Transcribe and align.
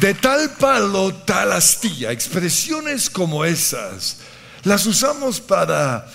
De 0.00 0.14
tal 0.14 0.50
palo, 0.50 1.14
tal 1.14 1.52
astilla. 1.52 2.10
Expresiones 2.10 3.08
como 3.08 3.44
esas 3.44 4.18
las 4.64 4.86
usamos 4.86 5.40
para 5.40 6.06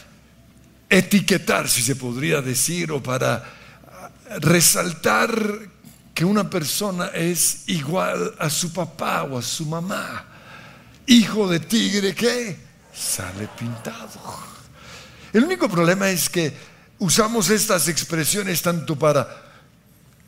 etiquetar, 0.90 1.70
si 1.70 1.84
se 1.84 1.96
podría 1.96 2.42
decir, 2.42 2.92
o 2.92 3.02
para 3.02 3.44
resaltar 4.40 5.32
que 6.14 6.26
una 6.26 6.50
persona 6.50 7.08
es 7.14 7.64
igual 7.68 8.36
a 8.40 8.50
su 8.50 8.74
papá 8.74 9.24
o 9.24 9.38
a 9.38 9.42
su 9.42 9.66
mamá. 9.66 10.26
Hijo 11.06 11.48
de 11.48 11.60
tigre 11.60 12.14
que 12.14 12.58
sale 12.94 13.48
pintado. 13.58 14.20
El 15.32 15.44
único 15.44 15.70
problema 15.70 16.10
es 16.10 16.28
que 16.28 16.54
usamos 16.98 17.50
estas 17.50 17.88
expresiones 17.88 18.62
tanto 18.62 18.98
para 18.98 19.46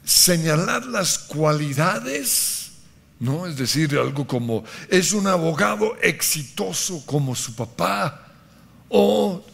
señalar 0.06 0.86
las 0.86 1.18
cualidades, 1.18 2.61
¿no? 3.22 3.46
Es 3.46 3.56
decir, 3.56 3.98
algo 3.98 4.26
como 4.26 4.66
es 4.90 5.14
un 5.14 5.28
abogado 5.28 5.96
exitoso 6.02 7.06
como 7.06 7.36
su 7.36 7.56
papá, 7.56 8.28
o 8.90 9.46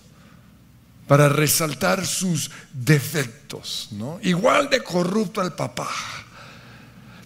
para 1.05 1.29
resaltar 1.29 2.05
sus 2.05 2.49
defectos, 2.73 3.89
¿no? 3.91 4.19
Igual 4.23 4.69
de 4.69 4.81
corrupto 4.81 5.41
al 5.41 5.53
papá. 5.53 5.89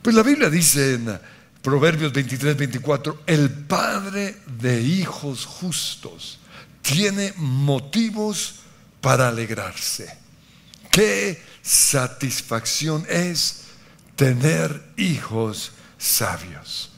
Pues 0.01 0.15
la 0.15 0.23
Biblia 0.23 0.49
dice 0.49 0.95
en 0.95 1.19
Proverbios 1.61 2.11
23, 2.11 2.57
24, 2.57 3.21
el 3.27 3.49
padre 3.51 4.37
de 4.59 4.81
hijos 4.81 5.45
justos 5.45 6.39
tiene 6.81 7.33
motivos 7.37 8.55
para 8.99 9.29
alegrarse. 9.29 10.17
Qué 10.91 11.41
satisfacción 11.61 13.05
es 13.07 13.65
tener 14.15 14.83
hijos 14.97 15.73
sabios. 16.01 16.91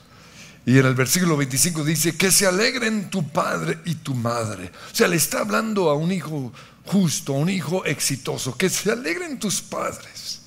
Y 0.65 0.79
en 0.79 0.85
el 0.85 0.95
versículo 0.95 1.35
25 1.35 1.83
dice, 1.83 2.15
que 2.15 2.31
se 2.31 2.47
alegren 2.47 3.09
tu 3.09 3.27
padre 3.27 3.79
y 3.85 3.95
tu 3.95 4.15
madre. 4.15 4.71
O 4.91 4.95
sea, 4.95 5.07
le 5.07 5.17
está 5.17 5.39
hablando 5.39 5.89
a 5.89 5.95
un 5.95 6.11
hijo 6.11 6.53
justo, 6.85 7.33
a 7.33 7.37
un 7.37 7.49
hijo 7.49 7.83
exitoso, 7.85 8.57
que 8.57 8.69
se 8.69 8.91
alegren 8.91 9.39
tus 9.39 9.61
padres, 9.61 10.41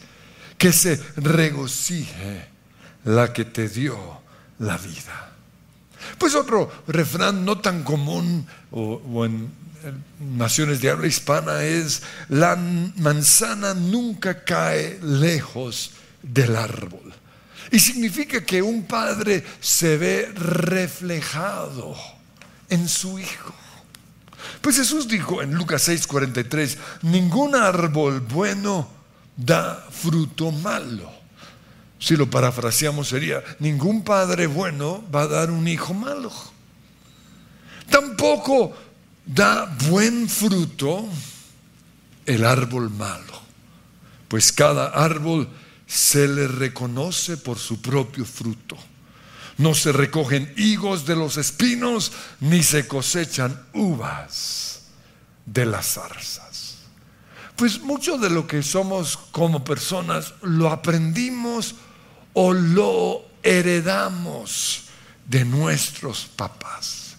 que 0.57 0.73
se 0.73 0.97
regocije 1.17 2.49
la 3.05 3.33
que 3.33 3.45
te 3.45 3.69
dio 3.69 3.97
la 4.59 4.79
vida. 4.79 5.33
Pues 6.19 6.35
otro 6.35 6.71
refrán 6.87 7.45
no 7.45 7.59
tan 7.59 7.83
común 7.83 8.47
o, 8.71 9.25
en, 9.27 9.51
naciones 10.19 10.81
de 10.81 10.91
habla 10.91 11.07
hispana 11.07 11.63
es, 11.63 12.03
la 12.29 12.57
manzana 12.57 13.75
nunca 13.75 14.45
cae 14.45 14.99
lejos 15.03 15.93
del 16.23 16.57
árbol. 16.57 17.13
Y 17.71 17.79
significa 17.79 18.45
que 18.45 18.63
un 18.63 18.85
padre 18.85 19.45
se 19.61 19.97
ve 19.97 20.33
reflejado 20.35 21.97
en 22.69 22.89
su 22.89 23.19
hijo. 23.19 23.55
Pues 24.61 24.77
Jesús 24.77 25.09
dijo 25.09 25.43
en 25.43 25.55
Lucas 25.55 25.89
6:43, 25.89 26.79
ningún 27.03 27.55
árbol 27.55 28.21
bueno 28.21 28.89
da 29.37 29.85
fruto 29.91 30.51
malo. 30.51 31.11
Si 31.99 32.17
lo 32.17 32.29
parafraseamos 32.29 33.09
sería, 33.09 33.43
ningún 33.59 34.03
padre 34.05 34.47
bueno 34.47 35.05
va 35.15 35.23
a 35.23 35.29
dar 35.29 35.51
un 35.51 35.67
hijo 35.67 35.95
malo. 35.95 36.31
Tampoco 37.91 38.77
da 39.25 39.67
buen 39.89 40.29
fruto 40.29 41.09
el 42.27 42.45
árbol 42.45 42.91
malo, 42.91 43.41
pues 44.29 44.53
cada 44.53 44.89
árbol 44.89 45.49
se 45.87 46.27
le 46.27 46.49
reconoce 46.49 47.37
por 47.37 47.59
su 47.59 47.81
propio 47.81 48.25
fruto. 48.25 48.77
No 49.59 49.75
se 49.75 49.93
recogen 49.93 50.53
higos 50.57 51.07
de 51.07 51.17
los 51.17 51.37
espinos, 51.37 52.13
ni 52.41 52.63
se 52.63 52.87
cosechan 52.87 53.67
uvas 53.73 54.83
de 55.47 55.65
las 55.65 55.95
zarzas. 55.95 56.77
Pues 57.55 57.81
mucho 57.81 58.19
de 58.19 58.29
lo 58.29 58.47
que 58.47 58.63
somos 58.63 59.17
como 59.31 59.65
personas 59.65 60.35
lo 60.43 60.71
aprendimos 60.71 61.75
o 62.35 62.53
lo 62.53 63.25
heredamos 63.43 64.83
de 65.25 65.45
nuestros 65.45 66.27
papás. 66.37 67.17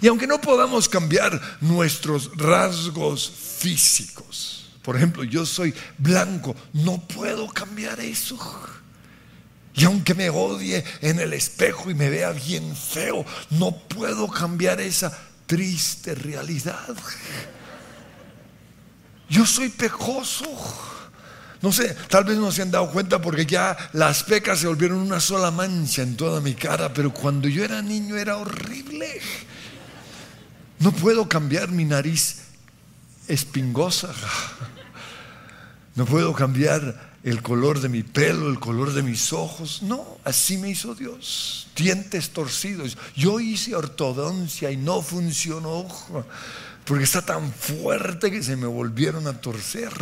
Y 0.00 0.08
aunque 0.08 0.26
no 0.26 0.40
podamos 0.40 0.88
cambiar 0.88 1.40
nuestros 1.60 2.36
rasgos 2.36 3.30
físicos, 3.58 4.61
por 4.82 4.96
ejemplo, 4.96 5.22
yo 5.24 5.46
soy 5.46 5.72
blanco, 5.98 6.56
no 6.72 7.00
puedo 7.06 7.46
cambiar 7.48 8.00
eso. 8.00 8.38
Y 9.74 9.84
aunque 9.84 10.14
me 10.14 10.28
odie 10.28 10.84
en 11.00 11.20
el 11.20 11.32
espejo 11.32 11.90
y 11.90 11.94
me 11.94 12.10
vea 12.10 12.32
bien 12.32 12.76
feo, 12.76 13.24
no 13.50 13.78
puedo 13.88 14.28
cambiar 14.28 14.80
esa 14.80 15.16
triste 15.46 16.14
realidad. 16.14 16.96
Yo 19.28 19.46
soy 19.46 19.70
pecoso. 19.70 20.46
No 21.62 21.70
sé, 21.70 21.94
tal 22.08 22.24
vez 22.24 22.36
no 22.36 22.50
se 22.50 22.62
han 22.62 22.72
dado 22.72 22.90
cuenta 22.90 23.22
porque 23.22 23.46
ya 23.46 23.76
las 23.92 24.24
pecas 24.24 24.58
se 24.58 24.66
volvieron 24.66 24.98
una 24.98 25.20
sola 25.20 25.52
mancha 25.52 26.02
en 26.02 26.16
toda 26.16 26.40
mi 26.40 26.54
cara, 26.54 26.92
pero 26.92 27.14
cuando 27.14 27.46
yo 27.46 27.64
era 27.64 27.80
niño 27.80 28.16
era 28.16 28.36
horrible. 28.36 29.20
No 30.80 30.90
puedo 30.90 31.28
cambiar 31.28 31.68
mi 31.68 31.84
nariz 31.84 32.41
espingosa. 33.32 34.12
No 35.94 36.06
puedo 36.06 36.32
cambiar 36.32 37.12
el 37.22 37.42
color 37.42 37.80
de 37.80 37.88
mi 37.88 38.02
pelo, 38.02 38.48
el 38.48 38.58
color 38.58 38.92
de 38.92 39.02
mis 39.02 39.32
ojos. 39.32 39.82
No, 39.82 40.18
así 40.24 40.58
me 40.58 40.70
hizo 40.70 40.94
Dios. 40.94 41.68
Dientes 41.76 42.30
torcidos. 42.30 42.96
Yo 43.16 43.40
hice 43.40 43.74
ortodoncia 43.74 44.70
y 44.70 44.76
no 44.76 45.02
funcionó 45.02 45.86
porque 46.84 47.04
está 47.04 47.22
tan 47.22 47.52
fuerte 47.52 48.30
que 48.30 48.42
se 48.42 48.56
me 48.56 48.66
volvieron 48.66 49.26
a 49.26 49.40
torcer. 49.40 49.92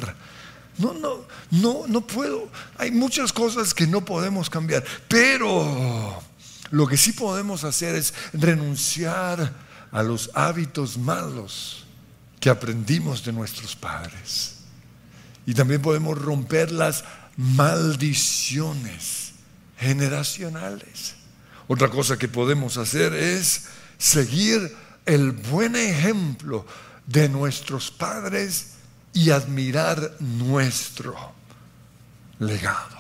No, 0.79 0.95
no, 0.95 1.27
no, 1.51 1.85
no 1.87 2.01
puedo. 2.01 2.49
Hay 2.79 2.91
muchas 2.91 3.33
cosas 3.33 3.75
que 3.75 3.87
no 3.87 4.05
podemos 4.05 4.49
cambiar, 4.49 4.85
pero 5.09 6.23
lo 6.71 6.87
que 6.87 6.97
sí 6.97 7.13
podemos 7.13 7.65
hacer 7.65 7.97
es 7.97 8.15
renunciar 8.33 9.53
a 9.93 10.03
los 10.03 10.31
hábitos 10.35 10.97
malos 10.97 11.85
que 12.41 12.51
aprendimos 12.51 13.25
de 13.25 13.33
nuestros 13.33 13.77
padres. 13.77 14.57
Y 15.47 15.55
también 15.55 15.83
podemos 15.83 16.19
romper 16.19 16.73
las 16.73 17.05
maldiciones 17.37 19.33
generacionales. 19.79 21.15
Otra 21.69 21.89
cosa 21.89 22.19
que 22.19 22.29
podemos 22.29 22.77
hacer 22.79 23.15
es 23.15 23.67
seguir 23.99 24.75
el 25.07 25.33
buen 25.33 25.77
ejemplo 25.77 26.67
de 27.07 27.29
nuestros 27.29 27.91
padres 27.91 28.73
y 29.13 29.31
admirar 29.31 30.17
nuestro 30.21 31.15
legado. 32.39 32.99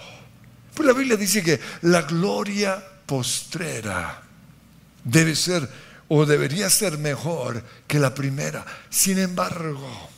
Pues 0.74 0.86
la 0.86 0.92
Biblia 0.92 1.16
dice 1.16 1.42
que 1.42 1.60
la 1.82 2.02
gloria 2.02 2.82
postrera 3.06 4.22
debe 5.04 5.34
ser 5.34 5.68
o 6.12 6.26
debería 6.26 6.68
ser 6.68 6.98
mejor 6.98 7.62
que 7.86 8.00
la 8.00 8.12
primera. 8.12 8.66
Sin 8.90 9.16
embargo, 9.16 10.10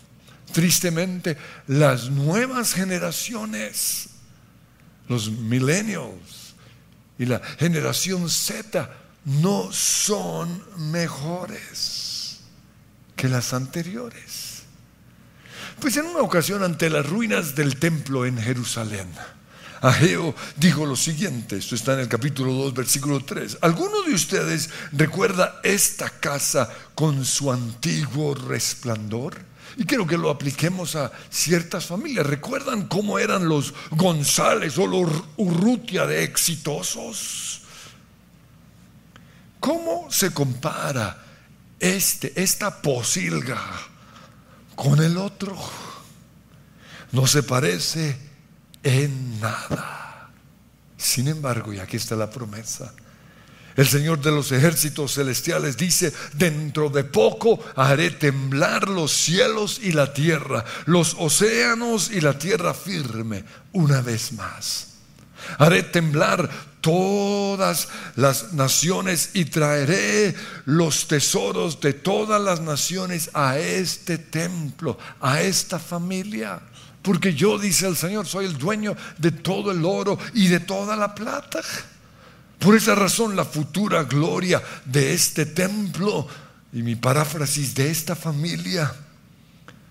tristemente, 0.51 1.37
las 1.67 2.09
nuevas 2.09 2.73
generaciones, 2.73 4.09
los 5.07 5.31
millennials 5.31 6.55
y 7.19 7.27
la 7.27 7.41
generación 7.59 8.31
Z, 8.31 8.91
no 9.27 9.71
son 9.71 10.65
mejores 10.91 12.41
que 13.15 13.29
las 13.29 13.53
anteriores. 13.53 14.63
Pues 15.79 15.99
en 15.99 16.07
una 16.07 16.21
ocasión 16.21 16.63
ante 16.63 16.89
las 16.89 17.05
ruinas 17.05 17.55
del 17.55 17.77
templo 17.77 18.25
en 18.25 18.39
Jerusalén, 18.39 19.11
Ageo 19.83 20.35
dijo 20.57 20.87
lo 20.87 20.97
siguiente, 20.97 21.57
esto 21.57 21.75
está 21.75 21.95
en 21.95 22.01
el 22.01 22.09
capítulo 22.09 22.53
2, 22.53 22.75
versículo 22.75 23.25
3. 23.25 23.59
¿Alguno 23.61 24.03
de 24.03 24.15
ustedes 24.15 24.71
recuerda 24.93 25.61
esta 25.63 26.09
casa 26.09 26.71
con 26.95 27.25
su 27.25 27.53
antiguo 27.53 28.35
resplandor? 28.35 29.39
Y 29.77 29.85
quiero 29.85 30.07
que 30.07 30.17
lo 30.17 30.31
apliquemos 30.31 30.97
a 30.97 31.13
ciertas 31.31 31.87
familias. 31.87 32.27
¿Recuerdan 32.27 32.87
cómo 32.87 33.19
eran 33.19 33.49
los 33.49 33.75
González 33.91 34.79
o 34.79 34.87
los 34.87 35.11
Urrutia 35.37 36.07
de 36.07 36.25
exitosos? 36.25 37.63
¿Cómo 39.61 40.09
se 40.11 40.33
compara 40.33 41.23
este, 41.83 42.41
esta 42.41 42.81
posilga 42.81 43.61
con 44.77 45.03
el 45.03 45.17
otro. 45.17 45.59
No 47.11 47.27
se 47.27 47.43
parece 47.43 48.17
en 48.83 49.41
nada. 49.41 50.31
Sin 50.97 51.29
embargo, 51.29 51.73
y 51.73 51.79
aquí 51.79 51.97
está 51.97 52.15
la 52.17 52.31
promesa, 52.31 52.93
el 53.77 53.87
Señor 53.87 54.21
de 54.21 54.31
los 54.31 54.53
ejércitos 54.53 55.15
celestiales 55.15 55.77
dice, 55.77 56.13
dentro 56.35 56.91
de 56.91 57.05
poco 57.05 57.59
haré 57.75 58.11
temblar 58.11 58.89
los 58.89 59.13
cielos 59.13 59.81
y 59.83 59.93
la 59.93 60.13
tierra, 60.13 60.65
los 60.85 61.17
océanos 61.19 62.11
y 62.11 62.21
la 62.21 62.39
tierra 62.39 62.75
firme, 62.75 63.45
una 63.73 64.03
vez 64.03 64.33
más. 64.33 64.89
Haré 65.59 65.83
temblar 65.83 66.49
todas 66.83 67.89
las 68.17 68.53
naciones 68.53 69.31
y 69.33 69.47
traeré 69.47 70.35
los 70.67 71.09
tesoros 71.09 71.81
de 71.81 71.95
todas 71.95 72.41
las 72.41 72.61
naciones 72.61 73.31
a 73.33 73.59
este 73.59 74.19
templo, 74.19 74.99
a 75.21 75.41
esta 75.41 75.79
familia. 75.79 76.61
Porque 77.03 77.35
yo, 77.35 77.59
dice 77.59 77.89
el 77.89 77.97
Señor, 77.97 78.27
soy 78.27 78.47
el 78.47 78.57
dueño 78.57 78.97
de 79.19 79.33
todo 79.33 79.73
el 79.73 79.85
oro 79.85 80.19
y 80.35 80.47
de 80.49 80.61
toda 80.61 80.97
la 80.97 81.15
plata. 81.15 81.61
Por 82.59 82.77
esa 82.77 82.95
razón 82.95 83.35
la 83.35 83.45
futura 83.45 84.05
gloria 84.05 84.63
de 84.85 85.13
este 85.13 85.47
templo 85.47 86.29
y 86.73 86.83
mi 86.83 86.95
paráfrasis 86.95 87.75
de 87.75 87.91
esta 87.91 88.15
familia 88.15 88.95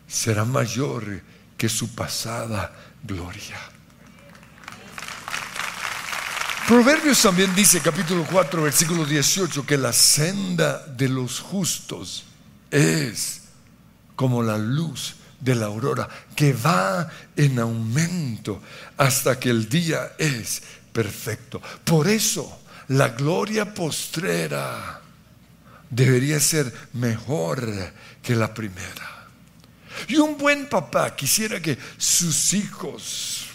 será 0.08 0.46
mayor 0.46 1.22
que 1.58 1.68
su 1.68 1.94
pasada 1.94 2.74
gloria. 3.04 3.60
Proverbios 6.66 7.22
también 7.22 7.54
dice, 7.54 7.82
capítulo 7.82 8.26
4, 8.32 8.64
versículo 8.64 9.06
18, 9.06 9.66
que 9.66 9.78
la 9.78 9.92
senda 9.92 10.86
de 10.88 11.10
los 11.10 11.42
justos 11.42 12.24
es 12.72 13.42
como 14.16 14.42
la 14.42 14.58
luz 14.58 15.16
de 15.42 15.56
la 15.56 15.66
aurora, 15.66 16.08
que 16.36 16.54
va 16.54 17.10
en 17.36 17.60
aumento 17.60 18.62
hasta 18.98 19.38
que 19.40 19.50
el 19.50 19.68
día 19.68 20.14
es 20.18 20.62
perfecto. 20.94 21.62
Por 21.84 22.08
eso 22.08 22.62
la 22.90 23.10
gloria 23.10 23.74
postrera 23.74 25.02
debería 25.90 26.40
ser 26.40 26.72
mejor 26.94 27.68
que 28.22 28.36
la 28.36 28.54
primera. 28.54 29.28
Y 30.08 30.16
un 30.18 30.38
buen 30.38 30.70
papá 30.70 31.16
quisiera 31.16 31.62
que 31.62 31.78
sus 31.98 32.54
hijos 32.54 33.48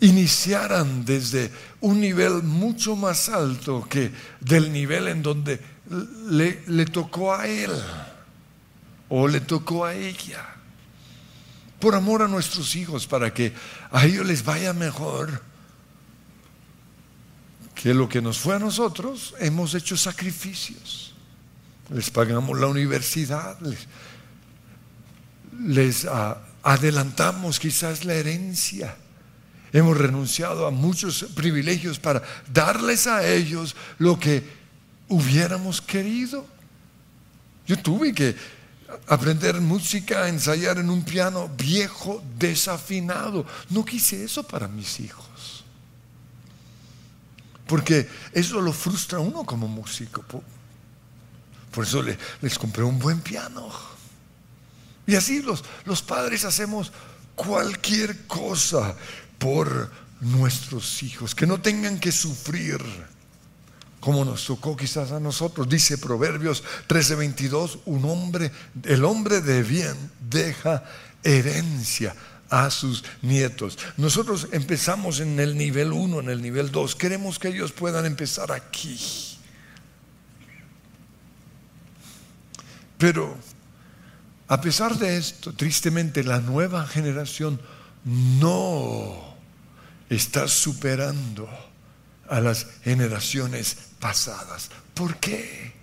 iniciaran 0.00 1.04
desde 1.04 1.50
un 1.80 2.00
nivel 2.00 2.42
mucho 2.42 2.96
más 2.96 3.28
alto 3.28 3.86
que 3.88 4.10
del 4.40 4.72
nivel 4.72 5.08
en 5.08 5.22
donde 5.22 5.60
le, 6.28 6.86
tocó 6.86 7.34
a 7.34 7.46
él 7.46 7.70
o 9.10 9.28
le 9.28 9.40
tocó 9.40 9.84
a 9.84 9.94
ella. 9.94 10.46
Por 11.78 11.94
amor 11.94 12.22
a 12.22 12.28
nuestros 12.28 12.76
hijos, 12.76 13.06
para 13.06 13.34
que 13.34 13.52
a 13.90 14.06
ellos 14.06 14.24
les 14.24 14.44
vaya 14.44 14.72
mejor 14.72 15.42
que 17.74 17.92
lo 17.94 18.08
que 18.08 18.22
nos 18.22 18.38
fue 18.38 18.56
a 18.56 18.58
nosotros, 18.58 19.34
hemos 19.38 19.74
hecho 19.74 19.96
sacrificios. 19.96 21.14
Les 21.88 22.10
pagamos 22.10 22.58
la 22.58 22.66
universidad, 22.66 23.58
les, 25.58 26.04
ah, 26.04 26.40
adelantamos 26.62 27.58
quizás 27.58 28.04
la 28.04 28.14
herencia. 28.14 28.96
Hemos 29.72 29.96
renunciado 29.96 30.66
a 30.66 30.70
muchos 30.70 31.24
privilegios 31.34 31.98
para 31.98 32.22
darles 32.52 33.06
a 33.06 33.26
ellos 33.26 33.74
lo 33.98 34.20
que 34.20 34.44
hubiéramos 35.08 35.80
querido. 35.80 36.46
Yo 37.66 37.78
tuve 37.78 38.12
que 38.12 38.59
aprender 39.06 39.60
música, 39.60 40.28
ensayar 40.28 40.78
en 40.78 40.90
un 40.90 41.02
piano 41.04 41.48
viejo, 41.48 42.22
desafinado. 42.38 43.46
No 43.70 43.84
quise 43.84 44.24
eso 44.24 44.42
para 44.42 44.68
mis 44.68 45.00
hijos. 45.00 45.64
Porque 47.66 48.08
eso 48.32 48.60
lo 48.60 48.72
frustra 48.72 49.18
a 49.18 49.20
uno 49.20 49.44
como 49.44 49.68
músico. 49.68 50.24
Por 51.70 51.84
eso 51.84 52.02
les 52.40 52.58
compré 52.58 52.82
un 52.82 52.98
buen 52.98 53.20
piano. 53.20 53.70
Y 55.06 55.14
así 55.14 55.42
los, 55.42 55.64
los 55.84 56.02
padres 56.02 56.44
hacemos 56.44 56.92
cualquier 57.34 58.26
cosa 58.26 58.96
por 59.38 59.90
nuestros 60.20 61.02
hijos, 61.02 61.34
que 61.34 61.46
no 61.46 61.60
tengan 61.60 61.98
que 61.98 62.12
sufrir 62.12 62.80
como 64.00 64.24
nos 64.24 64.44
tocó 64.46 64.76
quizás 64.76 65.12
a 65.12 65.20
nosotros. 65.20 65.68
Dice 65.68 65.98
Proverbios 65.98 66.64
13:22, 66.88 67.80
un 67.84 68.04
hombre, 68.06 68.50
el 68.84 69.04
hombre 69.04 69.40
de 69.40 69.62
bien 69.62 69.94
deja 70.28 70.82
herencia 71.22 72.14
a 72.48 72.70
sus 72.70 73.04
nietos. 73.22 73.78
Nosotros 73.96 74.48
empezamos 74.52 75.20
en 75.20 75.38
el 75.38 75.56
nivel 75.56 75.92
1, 75.92 76.20
en 76.20 76.30
el 76.30 76.42
nivel 76.42 76.72
2. 76.72 76.96
Queremos 76.96 77.38
que 77.38 77.48
ellos 77.48 77.72
puedan 77.72 78.06
empezar 78.06 78.50
aquí. 78.50 78.98
Pero 82.98 83.36
a 84.48 84.60
pesar 84.60 84.98
de 84.98 85.16
esto, 85.16 85.52
tristemente 85.52 86.24
la 86.24 86.40
nueva 86.40 86.86
generación 86.86 87.60
no 88.04 89.34
está 90.08 90.48
superando 90.48 91.48
a 92.30 92.40
las 92.40 92.66
generaciones 92.82 93.76
pasadas. 93.98 94.70
¿Por 94.94 95.16
qué? 95.16 95.74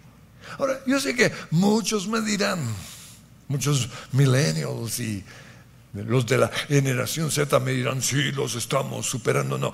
Ahora, 0.58 0.80
yo 0.88 1.00
sé 1.00 1.16
que 1.16 1.32
muchos 1.52 2.08
me 2.08 2.22
dirán, 2.22 2.60
muchos 3.48 3.90
millennials 4.14 5.00
y 5.00 5.24
los 5.94 6.26
de 6.26 6.38
la 6.38 6.48
generación 6.48 7.32
Z 7.32 7.60
me 7.60 7.72
dirán, 7.72 8.02
sí, 8.02 8.32
los 8.32 8.56
estamos 8.56 9.06
superando. 9.06 9.58
No, 9.58 9.74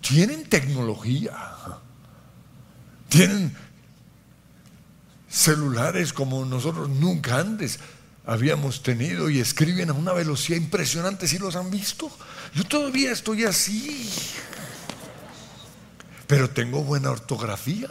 tienen 0.00 0.48
tecnología. 0.48 1.34
Tienen 3.08 3.56
celulares 5.28 6.12
como 6.12 6.44
nosotros 6.44 6.88
nunca 6.88 7.38
antes 7.38 7.78
habíamos 8.26 8.82
tenido 8.82 9.30
y 9.30 9.40
escriben 9.40 9.90
a 9.90 9.94
una 9.94 10.12
velocidad 10.12 10.58
impresionante. 10.58 11.26
¿Sí 11.26 11.38
los 11.38 11.56
han 11.56 11.70
visto? 11.70 12.10
Yo 12.54 12.64
todavía 12.64 13.12
estoy 13.12 13.44
así. 13.44 14.10
Pero 16.28 16.50
tengo 16.50 16.84
buena 16.84 17.10
ortografía. 17.10 17.88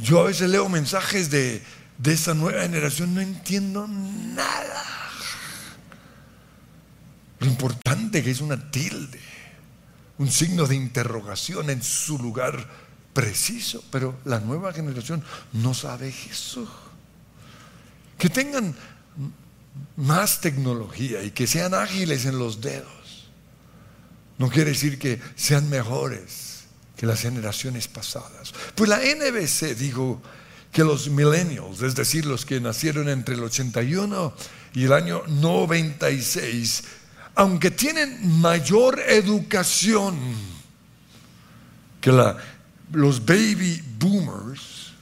Yo 0.00 0.20
a 0.20 0.24
veces 0.24 0.48
leo 0.48 0.68
mensajes 0.70 1.30
de, 1.30 1.62
de 1.98 2.12
esta 2.12 2.32
nueva 2.32 2.62
generación, 2.62 3.14
no 3.14 3.20
entiendo 3.20 3.86
nada. 3.86 4.84
Lo 7.40 7.46
importante 7.46 8.22
que 8.22 8.30
es 8.30 8.40
una 8.40 8.70
tilde, 8.70 9.20
un 10.18 10.30
signo 10.30 10.66
de 10.66 10.76
interrogación 10.76 11.68
en 11.70 11.82
su 11.82 12.16
lugar 12.18 12.68
preciso, 13.12 13.82
pero 13.90 14.16
la 14.24 14.38
nueva 14.38 14.72
generación 14.72 15.24
no 15.52 15.74
sabe 15.74 16.14
eso. 16.30 16.66
Que 18.16 18.28
tengan 18.28 18.76
más 19.96 20.40
tecnología 20.40 21.22
y 21.24 21.32
que 21.32 21.48
sean 21.48 21.74
ágiles 21.74 22.26
en 22.26 22.38
los 22.38 22.60
dedos. 22.60 23.01
No 24.38 24.48
quiere 24.48 24.70
decir 24.70 24.98
que 24.98 25.20
sean 25.36 25.68
mejores 25.68 26.64
que 26.96 27.06
las 27.06 27.20
generaciones 27.20 27.88
pasadas. 27.88 28.52
Pues 28.74 28.88
la 28.88 28.98
NBC 28.98 29.76
dijo 29.76 30.22
que 30.72 30.84
los 30.84 31.08
millennials, 31.08 31.82
es 31.82 31.94
decir, 31.94 32.24
los 32.24 32.46
que 32.46 32.60
nacieron 32.60 33.08
entre 33.08 33.34
el 33.34 33.42
81 33.42 34.34
y 34.74 34.84
el 34.84 34.92
año 34.92 35.22
96, 35.26 36.84
aunque 37.34 37.70
tienen 37.70 38.40
mayor 38.40 39.00
educación 39.00 40.16
que 42.00 42.10
los 42.92 43.24
baby 43.24 43.82
boomers, 43.98 44.92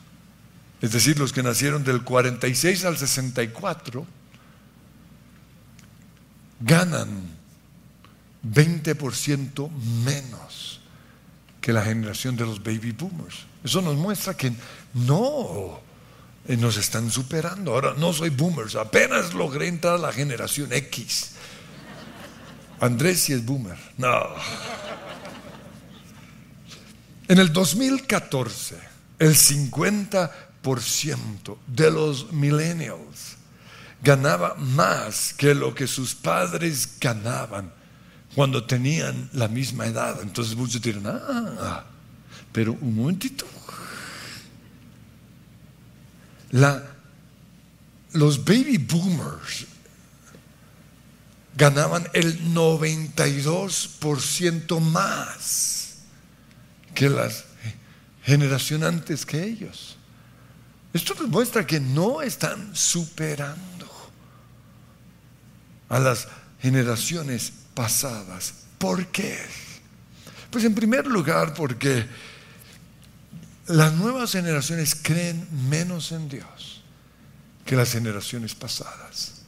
es 0.80 0.92
decir, 0.92 1.18
los 1.18 1.32
que 1.32 1.42
nacieron 1.42 1.84
del 1.84 2.02
46 2.02 2.84
al 2.84 2.96
64, 2.96 4.06
ganan 6.60 7.29
20% 8.44 9.70
menos 10.04 10.80
que 11.60 11.72
la 11.72 11.82
generación 11.82 12.36
de 12.36 12.46
los 12.46 12.62
baby 12.62 12.92
boomers. 12.92 13.46
Eso 13.62 13.82
nos 13.82 13.96
muestra 13.96 14.34
que 14.34 14.52
no 14.94 15.80
eh, 16.48 16.56
nos 16.56 16.76
están 16.76 17.10
superando. 17.10 17.72
Ahora 17.72 17.94
no 17.96 18.12
soy 18.12 18.30
boomers, 18.30 18.76
apenas 18.76 19.34
logré 19.34 19.68
entrar 19.68 19.94
a 19.94 19.98
la 19.98 20.12
generación 20.12 20.72
X. 20.72 21.32
Andrés 22.80 23.20
sí 23.20 23.32
es 23.34 23.44
boomer. 23.44 23.76
No. 23.98 24.22
En 27.28 27.38
el 27.38 27.52
2014, 27.52 28.76
el 29.18 29.36
50% 29.36 31.58
de 31.66 31.90
los 31.90 32.32
millennials 32.32 33.36
ganaba 34.02 34.54
más 34.54 35.34
que 35.34 35.54
lo 35.54 35.74
que 35.74 35.86
sus 35.86 36.14
padres 36.14 36.98
ganaban 36.98 37.70
cuando 38.34 38.64
tenían 38.64 39.28
la 39.32 39.46
misma 39.48 39.86
edad. 39.86 40.20
Entonces 40.22 40.56
muchos 40.56 40.80
dirán, 40.80 41.04
ah, 41.06 41.84
pero 42.52 42.72
un 42.80 42.96
momentito. 42.96 43.46
La, 46.50 46.82
los 48.12 48.44
baby 48.44 48.78
boomers 48.78 49.66
ganaban 51.56 52.08
el 52.12 52.54
92% 52.54 54.80
más 54.80 55.98
que 56.94 57.08
las 57.08 57.44
generaciones 58.24 58.88
antes 58.88 59.24
que 59.24 59.44
ellos. 59.44 59.96
Esto 60.92 61.14
demuestra 61.14 61.64
que 61.66 61.78
no 61.78 62.20
están 62.20 62.74
superando 62.74 63.88
a 65.88 66.00
las 66.00 66.26
generaciones 66.60 67.52
pasadas 67.80 68.52
¿Por 68.76 69.06
qué? 69.06 69.38
Pues 70.50 70.64
en 70.64 70.74
primer 70.74 71.06
lugar 71.06 71.54
porque 71.54 72.06
las 73.66 73.94
nuevas 73.94 74.32
generaciones 74.32 74.94
creen 74.94 75.48
menos 75.68 76.12
en 76.12 76.28
Dios 76.28 76.82
que 77.64 77.76
las 77.76 77.92
generaciones 77.92 78.54
pasadas. 78.54 79.42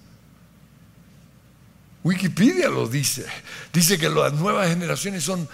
Wikipedia 2.05 2.69
lo 2.69 2.87
dice. 2.87 3.27
Dice 3.71 3.99
que 3.99 4.09
las 4.09 4.33
nuevas 4.35 4.69
generaciones 4.69 5.25
son 5.25 5.49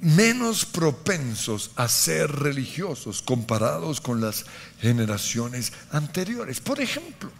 menos 0.00 0.64
propensos 0.64 1.70
a 1.76 1.88
ser 1.88 2.30
religiosos 2.30 3.22
comparados 3.22 4.00
con 4.00 4.20
las 4.20 4.44
generaciones 4.80 5.72
anteriores. 5.90 6.60
Por 6.60 6.80
ejemplo, 6.80 7.30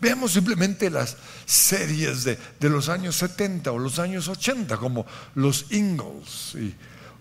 veamos 0.00 0.32
simplemente 0.32 0.90
las 0.90 1.16
series 1.46 2.24
de, 2.24 2.38
los 2.60 2.88
años 2.88 3.16
70 3.16 3.72
o 3.72 3.78
los 3.78 3.98
años 3.98 4.28
80, 4.28 4.76
como 4.76 5.06
los 5.34 5.66
Ingalls 5.70 6.56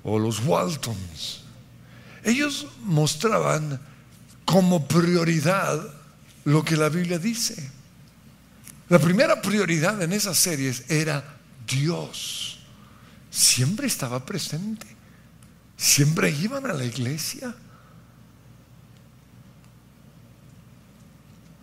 o 0.03 0.19
los 0.19 0.39
Waltons. 0.45 1.41
Ellos 2.23 2.67
mostraban 2.83 3.79
como 4.45 4.87
prioridad 4.87 5.79
lo 6.45 6.63
que 6.63 6.75
la 6.75 6.89
Biblia 6.89 7.19
dice. 7.19 7.69
La 8.89 8.99
primera 8.99 9.41
prioridad 9.41 10.01
en 10.01 10.13
esas 10.13 10.37
series 10.37 10.89
era 10.89 11.37
Dios 11.67 12.49
siempre 13.29 13.87
estaba 13.87 14.25
presente. 14.25 14.87
Siempre 15.77 16.29
iban 16.29 16.65
a 16.65 16.73
la 16.73 16.83
iglesia. 16.83 17.55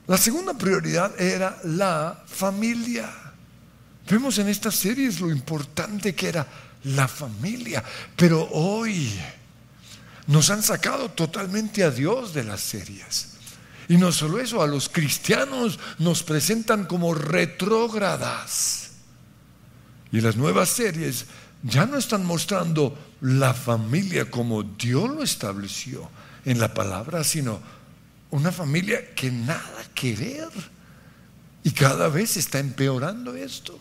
La 0.07 0.17
segunda 0.17 0.55
prioridad 0.55 1.21
era 1.21 1.59
la 1.65 2.23
familia. 2.27 3.11
Vemos 4.09 4.39
en 4.39 4.49
estas 4.49 4.77
series 4.77 5.21
lo 5.21 5.31
importante 5.31 6.15
que 6.15 6.29
era 6.29 6.47
la 6.85 7.09
familia. 7.09 7.83
Pero 8.15 8.49
hoy 8.53 9.13
nos 10.29 10.51
han 10.51 10.63
sacado 10.63 11.11
totalmente 11.11 11.83
a 11.83 11.91
Dios 11.91 12.33
de 12.33 12.45
las 12.45 12.61
series. 12.61 13.33
Y 13.89 13.97
no 13.97 14.13
solo 14.13 14.39
eso, 14.39 14.63
a 14.63 14.67
los 14.67 14.89
cristianos 14.89 15.79
nos 15.99 16.23
presentan 16.23 16.87
como 16.87 17.15
retrógradas. 17.15 18.91
Y 20.13 20.21
las 20.21 20.37
nuevas 20.37 20.69
series 20.69 21.27
ya 21.63 21.87
no 21.87 21.97
están 21.99 22.25
mostrando 22.25 22.97
la 23.21 23.55
familia 23.55 24.31
como 24.31 24.63
Dios 24.63 25.11
lo 25.11 25.23
estableció 25.23 26.09
en 26.45 26.61
la 26.61 26.73
palabra, 26.75 27.25
sino 27.25 27.61
una 28.31 28.53
familia 28.53 29.15
que 29.15 29.31
nada 29.31 29.85
que 29.95 30.15
ver. 30.15 30.49
Y 31.63 31.71
cada 31.71 32.09
vez 32.09 32.37
está 32.37 32.59
empeorando 32.59 33.35
esto. 33.35 33.79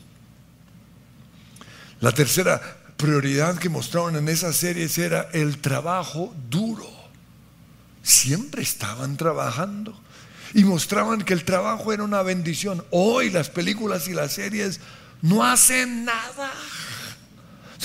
La 1.99 2.11
tercera 2.11 2.61
prioridad 2.97 3.57
que 3.57 3.69
mostraron 3.69 4.15
en 4.15 4.27
esas 4.29 4.55
series 4.55 4.97
era 4.97 5.29
el 5.33 5.59
trabajo 5.59 6.33
duro. 6.49 6.89
Siempre 8.01 8.63
estaban 8.63 9.17
trabajando 9.17 9.99
y 10.53 10.63
mostraban 10.63 11.21
que 11.23 11.33
el 11.33 11.43
trabajo 11.43 11.93
era 11.93 12.03
una 12.03 12.21
bendición. 12.21 12.83
Hoy 12.91 13.29
las 13.29 13.49
películas 13.49 14.07
y 14.07 14.13
las 14.13 14.33
series 14.33 14.79
no 15.21 15.43
hacen 15.43 16.05
nada 16.05 16.51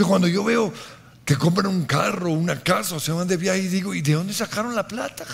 cuando 0.04 0.28
yo 0.28 0.44
veo 0.44 0.72
que 1.24 1.36
compran 1.36 1.66
un 1.68 1.84
carro, 1.84 2.30
una 2.30 2.60
casa 2.60 2.96
o 2.96 3.00
se 3.00 3.12
van 3.12 3.28
de 3.28 3.36
viaje 3.36 3.60
y 3.60 3.68
digo, 3.68 3.94
¿y 3.94 4.02
de 4.02 4.14
dónde 4.14 4.32
sacaron 4.32 4.74
la 4.74 4.86
plata? 4.86 5.24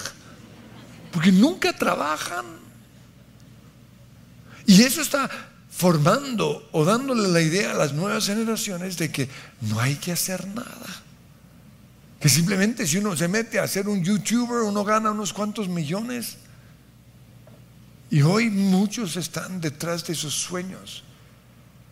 Porque 1.16 1.32
nunca 1.32 1.72
trabajan. 1.72 2.44
Y 4.66 4.82
eso 4.82 5.00
está 5.00 5.30
formando 5.70 6.68
o 6.72 6.84
dándole 6.84 7.26
la 7.28 7.40
idea 7.40 7.70
a 7.70 7.74
las 7.74 7.94
nuevas 7.94 8.26
generaciones 8.26 8.98
de 8.98 9.10
que 9.10 9.26
no 9.62 9.80
hay 9.80 9.94
que 9.94 10.12
hacer 10.12 10.46
nada. 10.48 11.02
Que 12.20 12.28
simplemente 12.28 12.86
si 12.86 12.98
uno 12.98 13.16
se 13.16 13.28
mete 13.28 13.58
a 13.58 13.66
ser 13.66 13.88
un 13.88 14.04
youtuber, 14.04 14.64
uno 14.64 14.84
gana 14.84 15.10
unos 15.10 15.32
cuantos 15.32 15.68
millones. 15.70 16.36
Y 18.10 18.20
hoy 18.20 18.50
muchos 18.50 19.16
están 19.16 19.58
detrás 19.58 20.06
de 20.06 20.12
esos 20.12 20.34
sueños 20.34 21.02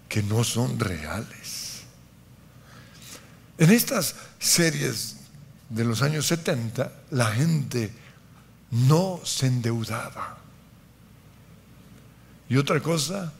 que 0.06 0.22
no 0.22 0.44
son 0.44 0.78
reales. 0.78 1.84
En 3.56 3.70
estas 3.70 4.16
series 4.38 5.16
de 5.70 5.84
los 5.86 6.02
años 6.02 6.26
70, 6.26 6.92
la 7.12 7.32
gente 7.32 8.03
no 8.74 9.20
se 9.24 9.46
endeudaba. 9.46 10.36
Y 12.48 12.56
otra 12.56 12.80
cosa, 12.80 13.32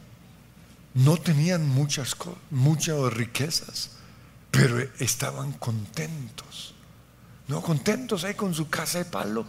no 0.95 1.17
tenían 1.17 1.69
muchas, 1.69 2.17
muchas 2.51 3.13
riquezas, 3.13 3.91
pero 4.51 4.79
estaban 5.01 5.53
contentos. 5.55 6.75
No, 7.49 7.61
contentos 7.61 8.25
ahí 8.25 8.35
con 8.35 8.55
su 8.55 8.69
casa 8.69 8.99
de 8.99 9.05
palo, 9.07 9.45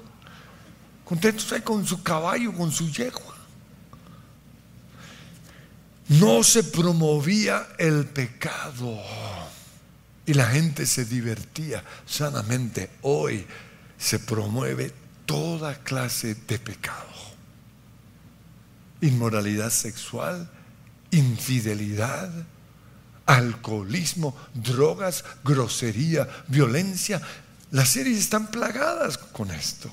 contentos 1.06 1.52
ahí 1.54 1.62
con 1.62 1.86
su 1.86 2.02
caballo, 2.02 2.52
con 2.52 2.72
su 2.72 2.92
yegua. 2.92 3.36
No 6.10 6.44
se 6.44 6.64
promovía 6.64 7.68
el 7.78 8.06
pecado 8.06 9.00
y 10.26 10.34
la 10.34 10.48
gente 10.48 10.86
se 10.86 11.06
divertía 11.06 11.84
sanamente. 12.06 12.90
Hoy 13.04 13.46
se 13.98 14.20
promueve 14.20 15.05
toda 15.26 15.76
clase 15.84 16.36
de 16.36 16.60
pecado. 16.60 17.06
Inmoralidad 19.02 19.70
sexual, 19.70 20.50
infidelidad, 21.12 22.32
alcoholismo, 23.26 24.36
drogas, 24.54 25.24
grosería, 25.44 26.28
violencia. 26.48 27.22
Las 27.72 27.90
series 27.90 28.20
están 28.20 28.48
plagadas 28.48 29.18
con 29.18 29.52
esto. 29.52 29.90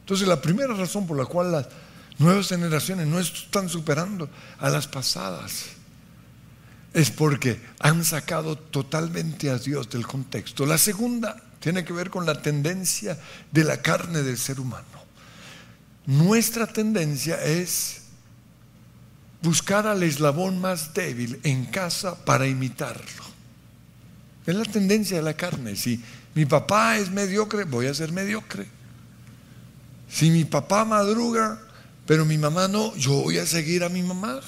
Entonces 0.00 0.28
la 0.28 0.40
primera 0.40 0.74
razón 0.74 1.06
por 1.06 1.16
la 1.16 1.24
cual 1.24 1.52
las 1.52 1.68
nuevas 2.18 2.48
generaciones 2.48 3.06
no 3.06 3.18
están 3.18 3.68
superando 3.68 4.28
a 4.58 4.70
las 4.70 4.86
pasadas 4.86 5.66
es 6.92 7.10
porque 7.10 7.60
han 7.80 8.04
sacado 8.04 8.56
totalmente 8.56 9.50
a 9.50 9.58
Dios 9.58 9.90
del 9.90 10.06
contexto. 10.06 10.64
La 10.64 10.78
segunda 10.78 11.36
tiene 11.60 11.84
que 11.84 11.92
ver 11.92 12.10
con 12.10 12.26
la 12.26 12.40
tendencia 12.40 13.18
de 13.50 13.64
la 13.64 13.82
carne 13.82 14.22
del 14.22 14.38
ser 14.38 14.60
humano. 14.60 14.84
Nuestra 16.06 16.66
tendencia 16.66 17.42
es 17.42 18.02
buscar 19.42 19.86
al 19.86 20.02
eslabón 20.02 20.60
más 20.60 20.94
débil 20.94 21.40
en 21.42 21.66
casa 21.66 22.24
para 22.24 22.46
imitarlo. 22.46 23.24
Es 24.46 24.54
la 24.54 24.64
tendencia 24.64 25.16
de 25.16 25.22
la 25.22 25.34
carne. 25.34 25.74
Si 25.76 26.02
mi 26.34 26.46
papá 26.46 26.98
es 26.98 27.10
mediocre, 27.10 27.64
voy 27.64 27.86
a 27.86 27.94
ser 27.94 28.12
mediocre. 28.12 28.66
Si 30.08 30.30
mi 30.30 30.44
papá 30.44 30.84
madruga, 30.84 31.60
pero 32.06 32.24
mi 32.24 32.38
mamá 32.38 32.68
no, 32.68 32.94
yo 32.94 33.12
voy 33.22 33.38
a 33.38 33.46
seguir 33.46 33.82
a 33.82 33.88
mi 33.88 34.02
mamá. 34.02 34.40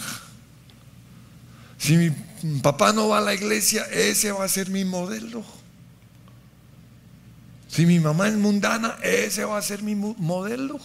Si 1.79 1.97
mi 1.97 2.11
papá 2.61 2.93
no 2.93 3.09
va 3.09 3.19
a 3.19 3.23
la 3.23 3.35
iglesia, 3.35 3.85
ese 3.91 4.31
va 4.31 4.45
a 4.45 4.49
ser 4.49 4.71
mi 4.71 4.85
modelo. 4.85 5.58
Si 7.69 7.87
mi 7.87 8.01
mamá 8.01 8.29
es 8.29 8.35
mundana, 8.35 8.97
ese 9.03 9.45
va 9.45 9.59
a 9.59 9.63
ser 9.63 9.83
mi 9.83 9.95
modelo. 9.95 10.81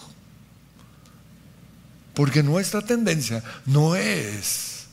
Porque 2.14 2.42
nuestra 2.42 2.82
tendencia 2.82 3.42
no 3.66 3.96
es 3.96 4.86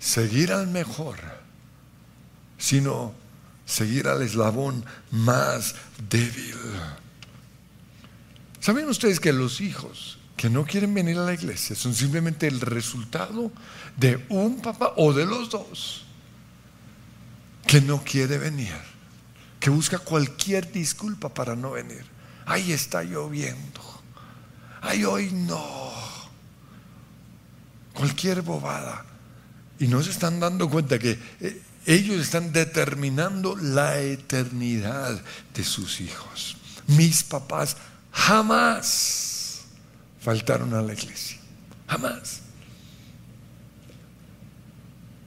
seguir 0.00 0.52
al 0.52 0.66
mejor, 0.66 1.18
sino 2.56 3.12
seguir 3.64 4.08
al 4.08 4.22
eslabón 4.22 4.84
más 5.10 5.74
débil. 6.10 6.56
¿Saben 8.60 8.88
ustedes 8.88 9.20
que 9.20 9.32
los 9.32 9.60
hijos 9.60 10.18
que 10.36 10.48
no 10.48 10.64
quieren 10.64 10.94
venir 10.94 11.18
a 11.18 11.24
la 11.24 11.34
iglesia 11.34 11.76
son 11.76 11.94
simplemente 11.94 12.46
el 12.46 12.60
resultado 12.60 13.52
de 13.96 14.24
un 14.28 14.60
papá 14.62 14.94
o 14.96 15.12
de 15.12 15.26
los 15.26 15.50
dos 15.50 16.04
que 17.66 17.80
no 17.80 18.02
quiere 18.02 18.38
venir, 18.38 18.72
que 19.60 19.70
busca 19.70 19.98
cualquier 19.98 20.70
disculpa 20.70 21.28
para 21.28 21.56
no 21.56 21.72
venir. 21.72 22.04
Ahí 22.46 22.72
está 22.72 23.02
lloviendo. 23.02 23.80
Ay, 24.80 25.04
hoy 25.04 25.30
no. 25.32 25.92
Cualquier 27.92 28.42
bobada. 28.42 29.04
Y 29.78 29.88
no 29.88 30.02
se 30.02 30.10
están 30.10 30.40
dando 30.40 30.68
cuenta 30.68 30.98
que 30.98 31.18
eh, 31.40 31.62
ellos 31.86 32.20
están 32.20 32.52
determinando 32.52 33.56
la 33.56 33.98
eternidad 34.00 35.20
de 35.54 35.64
sus 35.64 36.00
hijos. 36.00 36.56
Mis 36.86 37.22
papás 37.22 37.76
jamás 38.12 39.62
faltaron 40.20 40.74
a 40.74 40.82
la 40.82 40.92
iglesia. 40.92 41.38
Jamás. 41.86 42.40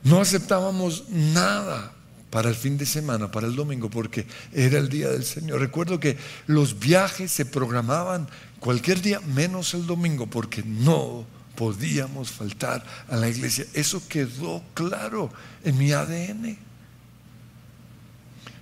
No 0.03 0.21
aceptábamos 0.21 1.07
nada 1.09 1.93
para 2.31 2.49
el 2.49 2.55
fin 2.55 2.77
de 2.77 2.85
semana, 2.85 3.29
para 3.29 3.45
el 3.45 3.55
domingo, 3.55 3.89
porque 3.89 4.25
era 4.53 4.79
el 4.79 4.89
día 4.89 5.09
del 5.09 5.25
Señor. 5.25 5.59
Recuerdo 5.59 5.99
que 5.99 6.17
los 6.47 6.79
viajes 6.79 7.31
se 7.31 7.45
programaban 7.45 8.27
cualquier 8.59 9.01
día 9.01 9.19
menos 9.19 9.73
el 9.73 9.85
domingo, 9.85 10.25
porque 10.25 10.63
no 10.63 11.27
podíamos 11.55 12.31
faltar 12.31 12.83
a 13.09 13.17
la 13.17 13.29
iglesia. 13.29 13.65
Eso 13.73 14.01
quedó 14.07 14.63
claro 14.73 15.31
en 15.63 15.77
mi 15.77 15.91
ADN. 15.91 16.57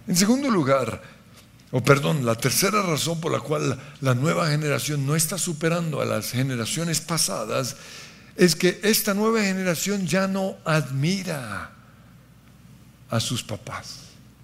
En 0.08 0.16
segundo 0.16 0.50
lugar, 0.50 1.02
o 1.72 1.84
perdón, 1.84 2.26
la 2.26 2.34
tercera 2.34 2.82
razón 2.82 3.22
por 3.22 3.32
la 3.32 3.40
cual 3.40 3.80
la 4.02 4.16
nueva 4.16 4.50
generación 4.50 5.06
no 5.06 5.16
está 5.16 5.38
superando 5.38 6.02
a 6.02 6.06
las 6.06 6.32
generaciones 6.32 7.00
pasadas 7.02 7.76
es 8.36 8.56
que 8.56 8.80
esta 8.82 9.14
nueva 9.14 9.44
generación 9.44 10.08
ya 10.08 10.28
no 10.28 10.58
admira 10.66 11.79
a 13.10 13.20
sus 13.20 13.44
papás, 13.44 14.00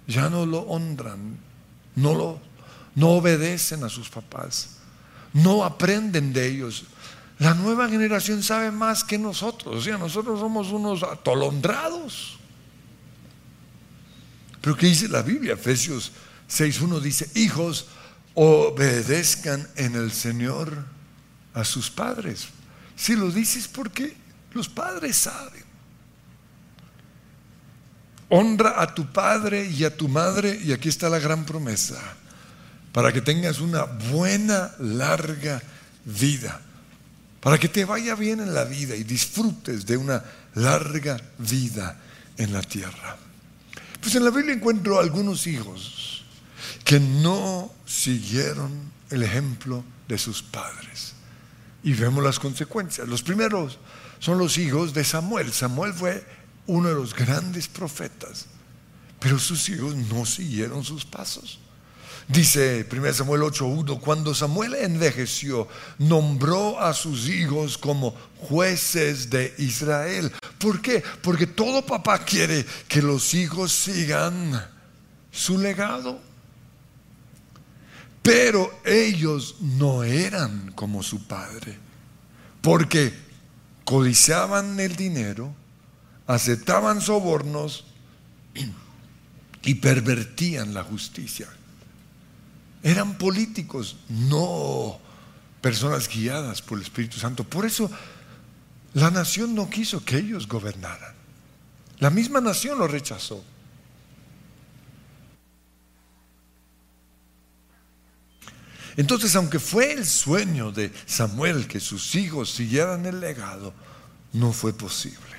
ya 0.06 0.28
no 0.28 0.46
lo 0.46 0.60
honran, 0.60 1.36
no 1.94 2.14
lo 2.14 2.40
no 2.96 3.10
obedecen 3.10 3.84
a 3.84 3.90
sus 3.90 4.08
papás, 4.08 4.78
no 5.32 5.64
aprenden 5.64 6.32
de 6.32 6.48
ellos. 6.48 6.84
La 7.38 7.52
nueva 7.52 7.88
generación 7.88 8.42
sabe 8.42 8.70
más 8.70 9.04
que 9.04 9.18
nosotros, 9.18 9.76
o 9.76 9.82
sea, 9.82 9.98
nosotros 9.98 10.40
somos 10.40 10.68
unos 10.72 11.02
atolondrados. 11.02 12.38
Pero 14.62 14.76
¿qué 14.76 14.86
dice 14.86 15.08
la 15.08 15.20
Biblia? 15.20 15.52
Efesios 15.52 16.10
6.1 16.48 17.00
dice, 17.00 17.30
hijos, 17.34 17.86
obedezcan 18.34 19.68
en 19.76 19.94
el 19.94 20.10
Señor 20.10 20.86
a 21.52 21.64
sus 21.64 21.90
padres. 21.90 22.48
Si 22.96 23.14
lo 23.14 23.30
dices 23.30 23.68
porque 23.68 24.16
los 24.52 24.70
padres 24.70 25.16
saben. 25.16 25.65
Honra 28.28 28.80
a 28.82 28.94
tu 28.94 29.06
padre 29.06 29.66
y 29.66 29.84
a 29.84 29.96
tu 29.96 30.08
madre, 30.08 30.58
y 30.62 30.72
aquí 30.72 30.88
está 30.88 31.08
la 31.08 31.18
gran 31.18 31.44
promesa, 31.44 31.96
para 32.92 33.12
que 33.12 33.20
tengas 33.20 33.60
una 33.60 33.84
buena, 33.84 34.72
larga 34.78 35.62
vida, 36.04 36.60
para 37.40 37.58
que 37.58 37.68
te 37.68 37.84
vaya 37.84 38.14
bien 38.14 38.40
en 38.40 38.52
la 38.52 38.64
vida 38.64 38.96
y 38.96 39.04
disfrutes 39.04 39.86
de 39.86 39.96
una 39.96 40.24
larga 40.54 41.20
vida 41.38 41.98
en 42.36 42.52
la 42.52 42.62
tierra. 42.62 43.16
Pues 44.00 44.14
en 44.14 44.24
la 44.24 44.30
Biblia 44.30 44.54
encuentro 44.54 44.98
algunos 44.98 45.46
hijos 45.46 46.24
que 46.84 47.00
no 47.00 47.72
siguieron 47.84 48.70
el 49.10 49.22
ejemplo 49.22 49.84
de 50.08 50.18
sus 50.18 50.42
padres. 50.42 51.14
Y 51.82 51.92
vemos 51.94 52.22
las 52.22 52.38
consecuencias. 52.38 53.06
Los 53.08 53.22
primeros 53.22 53.78
son 54.18 54.38
los 54.38 54.58
hijos 54.58 54.94
de 54.94 55.04
Samuel. 55.04 55.52
Samuel 55.52 55.92
fue 55.92 56.24
uno 56.66 56.88
de 56.88 56.94
los 56.94 57.14
grandes 57.14 57.68
profetas, 57.68 58.46
pero 59.20 59.38
sus 59.38 59.68
hijos 59.68 59.94
no 59.94 60.26
siguieron 60.26 60.84
sus 60.84 61.04
pasos. 61.04 61.58
Dice 62.28 62.84
1 62.90 63.12
Samuel 63.12 63.42
8:1, 63.42 64.00
cuando 64.00 64.34
Samuel 64.34 64.74
envejeció, 64.74 65.68
nombró 65.98 66.80
a 66.80 66.92
sus 66.92 67.28
hijos 67.28 67.78
como 67.78 68.16
jueces 68.38 69.30
de 69.30 69.54
Israel. 69.58 70.32
¿Por 70.58 70.82
qué? 70.82 71.04
Porque 71.22 71.46
todo 71.46 71.86
papá 71.86 72.24
quiere 72.24 72.66
que 72.88 73.00
los 73.00 73.32
hijos 73.34 73.72
sigan 73.72 74.60
su 75.30 75.58
legado. 75.58 76.20
Pero 78.22 78.80
ellos 78.84 79.56
no 79.60 80.02
eran 80.02 80.72
como 80.72 81.04
su 81.04 81.28
padre, 81.28 81.78
porque 82.60 83.14
codiciaban 83.84 84.80
el 84.80 84.96
dinero, 84.96 85.54
aceptaban 86.26 87.00
sobornos 87.00 87.84
y 89.62 89.74
pervertían 89.74 90.74
la 90.74 90.82
justicia. 90.82 91.48
Eran 92.82 93.18
políticos, 93.18 93.96
no 94.08 94.98
personas 95.60 96.08
guiadas 96.08 96.62
por 96.62 96.78
el 96.78 96.84
Espíritu 96.84 97.18
Santo. 97.18 97.44
Por 97.44 97.66
eso 97.66 97.90
la 98.94 99.10
nación 99.10 99.54
no 99.54 99.68
quiso 99.68 100.04
que 100.04 100.18
ellos 100.18 100.46
gobernaran. 100.46 101.14
La 101.98 102.10
misma 102.10 102.40
nación 102.40 102.78
lo 102.78 102.86
rechazó. 102.86 103.42
Entonces, 108.96 109.36
aunque 109.36 109.58
fue 109.58 109.92
el 109.92 110.06
sueño 110.06 110.72
de 110.72 110.90
Samuel 111.04 111.66
que 111.68 111.80
sus 111.80 112.14
hijos 112.14 112.50
siguieran 112.50 113.04
el 113.04 113.20
legado, 113.20 113.74
no 114.32 114.52
fue 114.52 114.72
posible. 114.72 115.35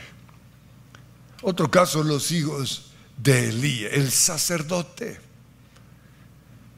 Otro 1.49 1.71
caso, 1.71 2.03
los 2.03 2.33
hijos 2.33 2.87
de 3.15 3.47
Elí, 3.47 3.85
el 3.85 4.11
sacerdote, 4.11 5.17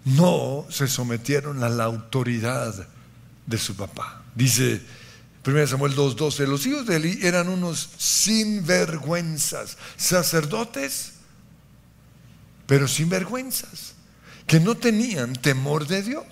no 0.05 0.67
se 0.69 0.87
sometieron 0.87 1.63
a 1.63 1.69
la 1.69 1.85
autoridad 1.85 2.87
de 3.47 3.57
su 3.57 3.75
papá. 3.75 4.21
Dice 4.35 4.79
1 5.43 5.65
Samuel 5.65 5.95
2:12, 5.95 6.45
los 6.45 6.67
hijos 6.67 6.85
de 6.85 6.97
Elí 6.97 7.19
eran 7.23 7.49
unos 7.49 7.89
sinvergüenzas, 7.97 9.75
sacerdotes, 9.97 11.13
pero 12.67 12.87
sinvergüenzas, 12.87 13.95
que 14.45 14.59
no 14.59 14.77
tenían 14.77 15.33
temor 15.33 15.87
de 15.87 16.03
Dios. 16.03 16.25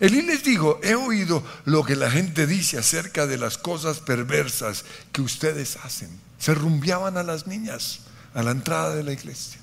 Elí 0.00 0.22
les 0.22 0.42
dijo, 0.44 0.80
he 0.82 0.94
oído 0.94 1.44
lo 1.66 1.84
que 1.84 1.94
la 1.94 2.10
gente 2.10 2.46
dice 2.46 2.78
acerca 2.78 3.26
de 3.26 3.36
las 3.36 3.58
cosas 3.58 4.00
perversas 4.00 4.86
que 5.12 5.20
ustedes 5.20 5.76
hacen. 5.76 6.29
Se 6.40 6.54
rumbeaban 6.54 7.16
a 7.16 7.22
las 7.22 7.46
niñas 7.46 8.00
a 8.34 8.42
la 8.42 8.50
entrada 8.50 8.96
de 8.96 9.04
la 9.04 9.12
iglesia. 9.12 9.60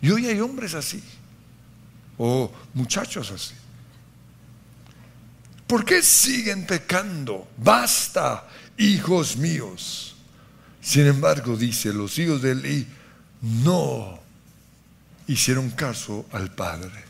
Y 0.00 0.10
hoy 0.10 0.26
hay 0.26 0.40
hombres 0.40 0.74
así, 0.74 1.02
o 2.18 2.50
muchachos 2.74 3.30
así. 3.30 3.54
¿Por 5.66 5.84
qué 5.84 6.02
siguen 6.02 6.66
pecando? 6.66 7.48
Basta, 7.56 8.46
hijos 8.76 9.36
míos. 9.36 10.16
Sin 10.80 11.06
embargo, 11.06 11.56
dice, 11.56 11.92
los 11.92 12.18
hijos 12.18 12.42
de 12.42 12.52
Elí 12.52 12.86
no 13.40 14.18
hicieron 15.26 15.70
caso 15.70 16.26
al 16.32 16.50
Padre. 16.54 17.04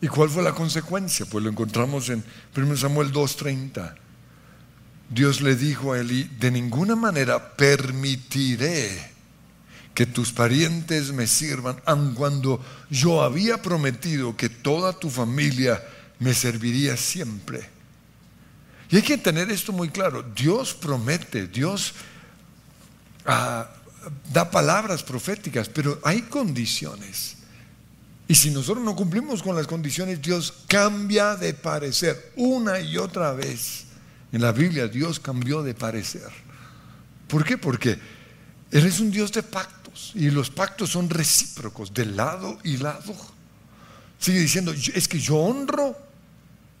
¿Y 0.00 0.08
cuál 0.08 0.28
fue 0.28 0.42
la 0.42 0.52
consecuencia? 0.52 1.26
Pues 1.26 1.44
lo 1.44 1.50
encontramos 1.50 2.08
en 2.08 2.24
1 2.56 2.76
Samuel 2.76 3.12
2.30. 3.12 3.94
Dios 5.12 5.42
le 5.42 5.56
dijo 5.56 5.92
a 5.92 6.00
Elí, 6.00 6.24
de 6.24 6.50
ninguna 6.50 6.96
manera 6.96 7.54
permitiré 7.54 9.12
que 9.94 10.06
tus 10.06 10.32
parientes 10.32 11.12
me 11.12 11.26
sirvan, 11.26 11.76
aun 11.84 12.14
cuando 12.14 12.64
yo 12.88 13.22
había 13.22 13.60
prometido 13.60 14.36
que 14.36 14.48
toda 14.48 14.98
tu 14.98 15.10
familia 15.10 15.82
me 16.18 16.32
serviría 16.32 16.96
siempre. 16.96 17.68
Y 18.90 18.96
hay 18.96 19.02
que 19.02 19.18
tener 19.18 19.50
esto 19.50 19.72
muy 19.72 19.90
claro. 19.90 20.22
Dios 20.22 20.72
promete, 20.72 21.46
Dios 21.46 21.92
ah, 23.26 23.68
da 24.32 24.50
palabras 24.50 25.02
proféticas, 25.02 25.68
pero 25.68 26.00
hay 26.04 26.22
condiciones. 26.22 27.36
Y 28.28 28.34
si 28.34 28.50
nosotros 28.50 28.82
no 28.82 28.96
cumplimos 28.96 29.42
con 29.42 29.54
las 29.56 29.66
condiciones, 29.66 30.22
Dios 30.22 30.54
cambia 30.68 31.36
de 31.36 31.52
parecer 31.52 32.32
una 32.36 32.80
y 32.80 32.96
otra 32.96 33.32
vez. 33.32 33.91
En 34.32 34.40
la 34.40 34.52
Biblia 34.52 34.88
Dios 34.88 35.20
cambió 35.20 35.62
de 35.62 35.74
parecer. 35.74 36.28
¿Por 37.28 37.44
qué? 37.44 37.58
Porque 37.58 37.98
Él 38.70 38.86
es 38.86 38.98
un 38.98 39.10
Dios 39.10 39.30
de 39.32 39.42
pactos 39.42 40.12
y 40.14 40.30
los 40.30 40.50
pactos 40.50 40.90
son 40.90 41.10
recíprocos, 41.10 41.92
de 41.92 42.06
lado 42.06 42.58
y 42.64 42.78
lado. 42.78 43.14
Sigue 44.18 44.40
diciendo, 44.40 44.72
es 44.72 45.08
que 45.08 45.18
yo 45.20 45.36
honro 45.36 45.96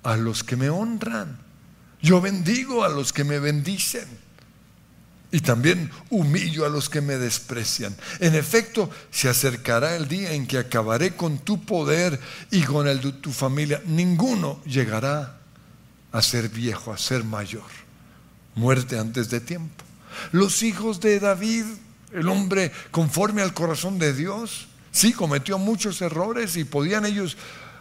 a 0.02 0.16
los 0.16 0.42
que 0.42 0.56
me 0.56 0.70
honran. 0.70 1.38
Yo 2.00 2.20
bendigo 2.20 2.84
a 2.84 2.88
los 2.88 3.12
que 3.12 3.24
me 3.24 3.38
bendicen. 3.38 4.06
Y 5.30 5.40
también 5.40 5.90
humillo 6.10 6.66
a 6.66 6.68
los 6.68 6.90
que 6.90 7.00
me 7.00 7.16
desprecian. 7.16 7.96
En 8.20 8.34
efecto, 8.34 8.90
se 9.10 9.28
acercará 9.28 9.96
el 9.96 10.06
día 10.06 10.32
en 10.32 10.46
que 10.46 10.58
acabaré 10.58 11.16
con 11.16 11.38
tu 11.38 11.64
poder 11.64 12.20
y 12.50 12.62
con 12.62 12.86
el 12.86 13.00
de 13.00 13.12
tu 13.12 13.32
familia. 13.32 13.82
Ninguno 13.86 14.62
llegará 14.64 15.41
a 16.12 16.22
ser 16.22 16.48
viejo, 16.48 16.92
a 16.92 16.98
ser 16.98 17.24
mayor. 17.24 17.70
Muerte 18.54 18.98
antes 18.98 19.30
de 19.30 19.40
tiempo. 19.40 19.84
Los 20.30 20.62
hijos 20.62 21.00
de 21.00 21.18
David, 21.18 21.64
el 22.12 22.28
hombre 22.28 22.70
conforme 22.90 23.42
al 23.42 23.54
corazón 23.54 23.98
de 23.98 24.12
Dios, 24.12 24.68
sí 24.90 25.12
cometió 25.12 25.58
muchos 25.58 26.02
errores 26.02 26.56
y 26.56 26.64
podían 26.64 27.06
ellos 27.06 27.36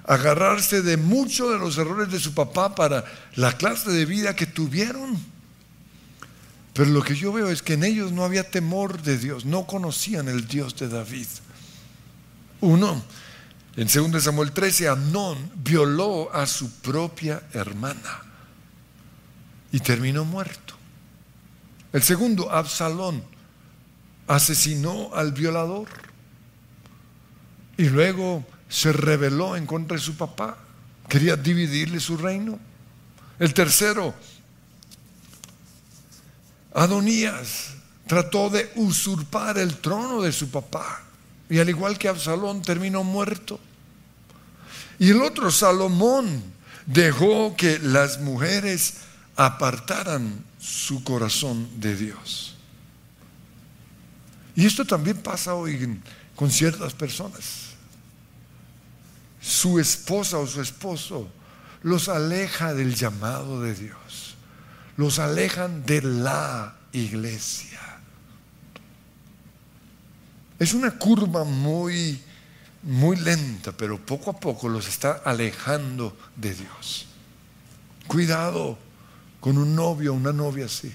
agarrarse 0.05 0.81
de 0.81 0.97
muchos 0.97 1.51
de 1.51 1.59
los 1.59 1.77
errores 1.77 2.11
de 2.11 2.19
su 2.19 2.33
papá 2.33 2.73
para 2.73 3.03
la 3.35 3.55
clase 3.57 3.91
de 3.91 4.05
vida 4.05 4.35
que 4.35 4.45
tuvieron. 4.45 5.19
Pero 6.73 6.89
lo 6.89 7.03
que 7.03 7.15
yo 7.15 7.33
veo 7.33 7.49
es 7.49 7.61
que 7.61 7.73
en 7.73 7.83
ellos 7.83 8.11
no 8.11 8.23
había 8.23 8.49
temor 8.49 9.01
de 9.01 9.17
Dios, 9.17 9.45
no 9.45 9.67
conocían 9.67 10.29
el 10.29 10.47
Dios 10.47 10.75
de 10.77 10.87
David. 10.87 11.27
Uno, 12.61 13.03
en 13.75 13.87
2 13.87 14.23
Samuel 14.23 14.51
13, 14.51 14.89
Amnón 14.89 15.51
violó 15.55 16.33
a 16.33 16.45
su 16.45 16.69
propia 16.81 17.41
hermana 17.53 18.21
y 19.71 19.79
terminó 19.79 20.25
muerto. 20.25 20.75
El 21.93 22.03
segundo, 22.03 22.51
Absalón, 22.51 23.23
asesinó 24.27 25.13
al 25.13 25.31
violador 25.31 25.87
y 27.77 27.89
luego 27.89 28.45
se 28.67 28.91
rebeló 28.91 29.55
en 29.55 29.65
contra 29.65 29.97
de 29.97 30.03
su 30.03 30.15
papá, 30.15 30.57
quería 31.07 31.37
dividirle 31.37 31.99
su 31.99 32.17
reino. 32.17 32.59
El 33.39 33.53
tercero, 33.53 34.13
Adonías 36.73 37.73
trató 38.05 38.49
de 38.49 38.69
usurpar 38.75 39.57
el 39.57 39.77
trono 39.77 40.21
de 40.21 40.31
su 40.31 40.49
papá 40.49 41.03
y 41.51 41.59
al 41.59 41.67
igual 41.67 41.97
que 41.97 42.07
Absalón 42.07 42.61
terminó 42.61 43.03
muerto. 43.03 43.59
Y 44.97 45.09
el 45.09 45.21
otro 45.21 45.51
Salomón 45.51 46.41
dejó 46.85 47.57
que 47.57 47.77
las 47.77 48.21
mujeres 48.21 48.99
apartaran 49.35 50.45
su 50.61 51.03
corazón 51.03 51.67
de 51.81 51.97
Dios. 51.97 52.55
Y 54.55 54.65
esto 54.65 54.85
también 54.85 55.17
pasa 55.17 55.53
hoy 55.53 55.99
con 56.37 56.49
ciertas 56.49 56.93
personas. 56.93 57.71
Su 59.41 59.77
esposa 59.77 60.37
o 60.37 60.47
su 60.47 60.61
esposo 60.61 61.27
los 61.83 62.07
aleja 62.07 62.73
del 62.73 62.95
llamado 62.95 63.61
de 63.61 63.75
Dios. 63.75 64.35
Los 64.95 65.19
alejan 65.19 65.85
de 65.85 66.01
la 66.01 66.77
iglesia. 66.93 67.90
Es 70.61 70.75
una 70.75 70.91
curva 70.91 71.43
muy 71.43 72.21
muy 72.83 73.15
lenta, 73.15 73.71
pero 73.71 73.97
poco 73.97 74.29
a 74.29 74.39
poco 74.39 74.69
los 74.69 74.87
está 74.87 75.23
alejando 75.25 76.15
de 76.35 76.53
Dios. 76.53 77.07
Cuidado 78.05 78.77
con 79.39 79.57
un 79.57 79.75
novio 79.75 80.13
una 80.13 80.31
novia 80.31 80.65
así. 80.65 80.93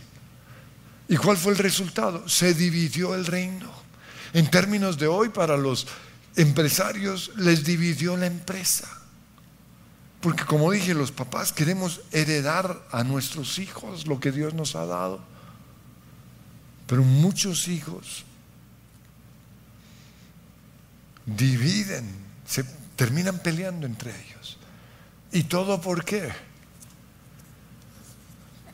¿Y 1.08 1.16
cuál 1.16 1.36
fue 1.36 1.50
el 1.50 1.58
resultado? 1.58 2.28
Se 2.28 2.54
dividió 2.54 3.16
el 3.16 3.26
reino. 3.26 3.68
En 4.32 4.48
términos 4.48 4.98
de 4.98 5.08
hoy, 5.08 5.30
para 5.30 5.56
los 5.56 5.88
empresarios, 6.36 7.32
les 7.34 7.64
dividió 7.64 8.16
la 8.16 8.26
empresa. 8.26 8.88
Porque 10.20 10.44
como 10.44 10.70
dije, 10.70 10.94
los 10.94 11.10
papás 11.10 11.52
queremos 11.52 12.02
heredar 12.12 12.86
a 12.92 13.02
nuestros 13.02 13.58
hijos 13.58 14.06
lo 14.06 14.20
que 14.20 14.30
Dios 14.30 14.54
nos 14.54 14.76
ha 14.76 14.86
dado. 14.86 15.18
Pero 16.86 17.02
muchos 17.02 17.66
hijos 17.66 18.25
dividen, 21.26 22.08
se 22.46 22.64
terminan 22.94 23.40
peleando 23.40 23.86
entre 23.86 24.10
ellos. 24.10 24.58
¿Y 25.32 25.44
todo 25.44 25.80
por 25.80 26.04
qué? 26.04 26.32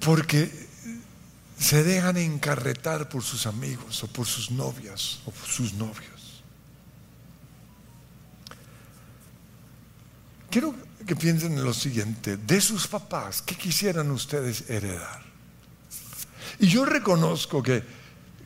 Porque 0.00 0.68
se 1.58 1.82
dejan 1.82 2.16
encarretar 2.18 3.08
por 3.08 3.22
sus 3.22 3.46
amigos 3.46 4.02
o 4.04 4.06
por 4.08 4.26
sus 4.26 4.50
novias 4.50 5.20
o 5.24 5.30
por 5.30 5.48
sus 5.48 5.72
novios. 5.72 6.42
Quiero 10.50 10.74
que 11.06 11.16
piensen 11.16 11.52
en 11.52 11.64
lo 11.64 11.72
siguiente, 11.72 12.36
de 12.36 12.60
sus 12.60 12.86
papás, 12.86 13.42
¿qué 13.42 13.56
quisieran 13.56 14.10
ustedes 14.10 14.68
heredar? 14.68 15.22
Y 16.58 16.68
yo 16.68 16.84
reconozco 16.84 17.62
que 17.62 17.82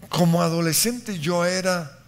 como 0.08 0.40
adolescente 0.40 1.18
yo 1.18 1.44
era 1.44 1.98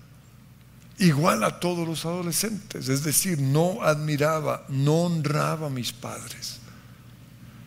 igual 0.98 1.44
a 1.44 1.61
todos 1.61 1.87
los 1.87 2.04
adolescentes, 2.04 2.88
es 2.88 3.04
decir, 3.04 3.40
no 3.40 3.82
admiraba, 3.82 4.64
no 4.68 5.02
honraba 5.02 5.68
a 5.68 5.70
mis 5.70 5.92
padres, 5.92 6.58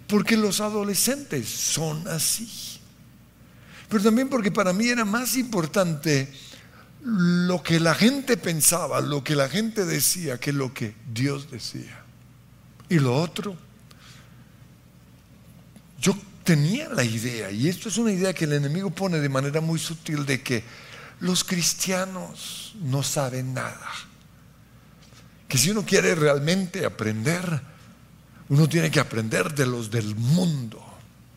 porque 0.08 0.36
los 0.36 0.60
adolescentes 0.60 1.48
son 1.48 2.08
así. 2.08 2.80
Pero 3.88 4.04
también 4.04 4.30
porque 4.30 4.52
para 4.52 4.74
mí 4.74 4.88
era 4.88 5.06
más 5.06 5.36
importante 5.36 6.32
lo 7.04 7.62
que 7.64 7.80
la 7.80 7.96
gente 7.96 8.38
pensaba, 8.38 9.02
lo 9.02 9.24
que 9.24 9.36
la 9.36 9.50
gente 9.50 9.86
decía, 9.86 10.40
que 10.40 10.54
lo 10.54 10.74
que 10.74 10.96
Dios 11.12 11.50
decía. 11.52 12.04
Y 12.90 13.00
lo 13.00 13.16
otro, 13.16 13.56
yo 16.00 16.16
tenía 16.44 16.90
la 16.90 17.04
idea, 17.04 17.52
y 17.52 17.70
esto 17.70 17.90
es 17.90 17.98
una 17.98 18.12
idea 18.12 18.34
que 18.34 18.46
el 18.46 18.54
enemigo 18.54 18.90
pone 18.90 19.20
de 19.20 19.30
manera 19.30 19.62
muy 19.62 19.80
sutil, 19.80 20.26
de 20.26 20.42
que 20.42 20.64
los 21.22 21.44
cristianos 21.44 22.74
no 22.82 23.04
saben 23.04 23.54
nada. 23.54 23.90
Que 25.48 25.58
si 25.58 25.70
uno 25.70 25.86
quiere 25.86 26.16
realmente 26.16 26.86
aprender, 26.86 27.62
uno 28.50 28.68
tiene 28.68 28.90
que 28.92 29.00
aprender 29.00 29.54
de 29.54 29.66
los 29.66 29.90
del 29.90 30.16
mundo. 30.16 30.84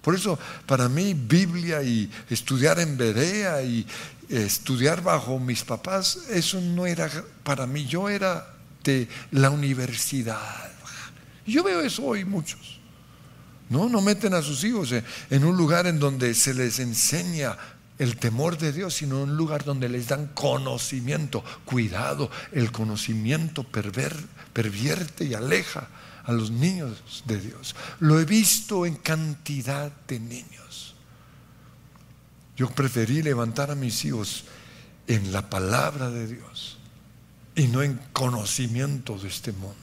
Por 0.03 0.15
eso, 0.15 0.39
para 0.67 0.89
mí, 0.89 1.15
Biblia 1.15 1.83
y 1.83 2.11
estudiar 2.29 2.79
en 2.79 2.97
Berea 2.97 3.63
y 3.63 3.87
estudiar 4.29 5.03
bajo 5.03 5.39
mis 5.39 5.63
papás, 5.63 6.19
eso 6.31 6.61
no 6.61 6.87
era 6.87 7.11
para 7.43 7.67
mí. 7.67 7.87
Yo 7.87 8.09
era 8.09 8.55
de 8.83 9.09
la 9.33 9.51
universidad. 9.51 10.71
Yo 11.47 11.63
veo 11.63 11.81
eso 11.81 12.05
hoy 12.05 12.25
muchos. 12.25 12.81
No, 13.69 13.89
no 13.89 14.01
meten 14.01 14.35
a 14.35 14.43
sus 14.43 14.63
hijos 14.65 14.93
en 14.93 15.45
un 15.45 15.57
lugar 15.57 15.87
en 15.87 15.99
donde 15.99 16.35
se 16.35 16.55
les 16.55 16.79
enseña 16.79 17.57
el 17.99 18.17
temor 18.17 18.59
de 18.59 18.73
Dios, 18.73 18.95
sino 18.95 19.23
un 19.23 19.37
lugar 19.37 19.65
donde 19.65 19.89
les 19.89 20.09
dan 20.09 20.29
conocimiento. 20.29 21.45
Cuidado, 21.65 22.31
el 22.53 22.73
conocimiento 22.73 23.63
pervierte 23.65 25.25
y 25.25 25.35
aleja 25.35 25.89
a 26.25 26.33
los 26.33 26.51
niños 26.51 27.23
de 27.27 27.41
Dios. 27.41 27.77
Lo 28.01 28.19
he 28.19 28.25
visto 28.25 28.87
en 28.87 28.97
cantidad 28.97 29.93
de 30.09 30.19
niños. 30.19 30.95
Yo 32.57 32.69
preferí 32.71 33.23
levantar 33.23 33.71
a 33.71 33.75
mis 33.75 34.05
hijos 34.05 34.45
en 35.07 35.33
la 35.33 35.49
palabra 35.49 36.11
de 36.11 36.27
Dios 36.27 36.79
y 37.55 37.69
no 37.69 37.83
en 37.83 38.01
conocimiento 38.13 39.19
de 39.19 39.29
este 39.29 39.53
mundo. 39.53 39.75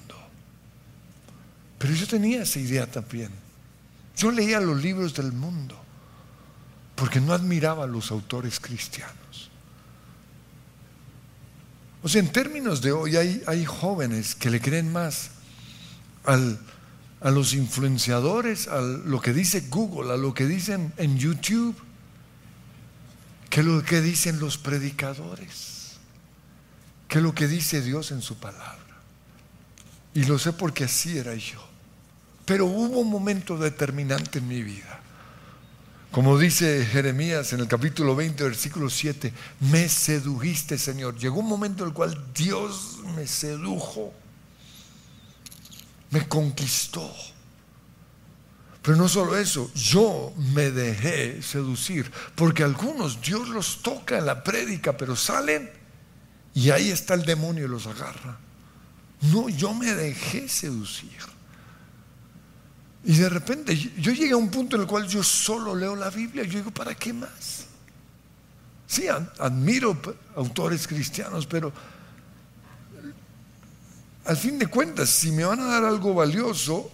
Pero 1.78 1.94
yo 1.94 2.08
tenía 2.08 2.44
esa 2.44 2.60
idea 2.60 2.90
también. 2.90 3.32
Yo 4.18 4.32
leía 4.32 4.60
los 4.60 4.82
libros 4.82 5.14
del 5.14 5.32
mundo 5.32 5.81
porque 7.02 7.20
no 7.20 7.34
admiraba 7.34 7.86
a 7.86 7.88
los 7.88 8.12
autores 8.12 8.60
cristianos. 8.60 9.50
O 12.04 12.08
sea, 12.08 12.22
en 12.22 12.32
términos 12.32 12.80
de 12.80 12.92
hoy 12.92 13.16
hay, 13.16 13.42
hay 13.48 13.66
jóvenes 13.66 14.36
que 14.36 14.52
le 14.52 14.62
creen 14.62 14.92
más 14.92 15.32
a 16.26 17.32
los 17.32 17.56
influenciadores, 17.56 18.68
a 18.68 18.82
lo 18.82 19.20
que 19.20 19.34
dice 19.34 19.62
Google, 19.62 20.14
a 20.14 20.16
lo 20.16 20.36
que 20.36 20.46
dicen 20.46 20.94
en 20.98 21.18
YouTube, 21.18 21.76
que 23.50 23.64
lo 23.64 23.82
que 23.82 24.00
dicen 24.00 24.40
los 24.40 24.60
predicadores, 24.60 25.94
que 27.08 27.20
lo 27.20 27.34
que 27.34 27.48
dice 27.48 27.82
Dios 27.82 28.12
en 28.12 28.22
su 28.22 28.38
palabra. 28.38 28.78
Y 30.14 30.26
lo 30.26 30.38
sé 30.38 30.54
porque 30.54 30.84
así 30.84 31.18
era 31.18 31.34
yo. 31.34 31.68
Pero 32.46 32.68
hubo 32.68 33.00
un 33.00 33.10
momento 33.10 33.58
determinante 33.58 34.38
en 34.38 34.48
mi 34.48 34.62
vida 34.62 34.91
como 36.12 36.38
dice 36.38 36.86
Jeremías 36.86 37.54
en 37.54 37.62
el 37.62 37.68
capítulo 37.68 38.16
20, 38.16 38.44
versículo 38.44 38.90
7, 38.90 39.34
me 39.62 39.88
sedujiste, 39.88 40.78
Señor. 40.78 41.18
Llegó 41.18 41.40
un 41.40 41.48
momento 41.48 41.84
en 41.84 41.90
el 41.90 41.96
cual 41.96 42.22
Dios 42.36 43.00
me 43.16 43.26
sedujo, 43.26 44.14
me 46.10 46.28
conquistó. 46.28 47.10
Pero 48.82 48.98
no 48.98 49.08
solo 49.08 49.38
eso, 49.38 49.72
yo 49.74 50.34
me 50.54 50.72
dejé 50.72 51.42
seducir, 51.42 52.12
porque 52.36 52.64
algunos 52.64 53.22
Dios 53.22 53.48
los 53.48 53.82
toca 53.82 54.18
en 54.18 54.26
la 54.26 54.44
prédica, 54.44 54.98
pero 54.98 55.16
salen 55.16 55.70
y 56.54 56.72
ahí 56.72 56.90
está 56.90 57.14
el 57.14 57.24
demonio 57.24 57.66
y 57.66 57.70
los 57.70 57.88
agarra. 57.88 58.38
No, 59.22 59.48
yo 59.48 59.74
me 59.74 59.94
dejé 59.94 60.50
seducir. 60.50 61.31
Y 63.04 63.16
de 63.16 63.30
repente 63.30 63.76
yo 63.76 64.12
llegué 64.12 64.32
a 64.32 64.38
un 64.38 64.50
punto 64.50 64.76
en 64.76 64.84
el 64.84 64.88
cual 64.88 65.08
yo 65.08 65.24
solo 65.24 65.76
leo 65.76 65.96
la 65.96 66.10
Biblia. 66.10 66.44
Yo 66.44 66.60
digo, 66.60 66.72
¿para 66.72 66.94
qué 66.94 67.14
más? 67.14 67.66
Sí, 68.86 69.08
admiro 69.08 70.00
autores 70.36 70.88
cristianos, 70.88 71.48
pero 71.48 71.72
al 74.26 74.38
fin 74.38 74.60
de 74.60 74.68
cuentas, 74.68 75.10
si 75.10 75.32
me 75.32 75.46
van 75.46 75.62
a 75.62 75.66
dar 75.66 75.86
algo 75.86 76.14
valioso, 76.14 76.92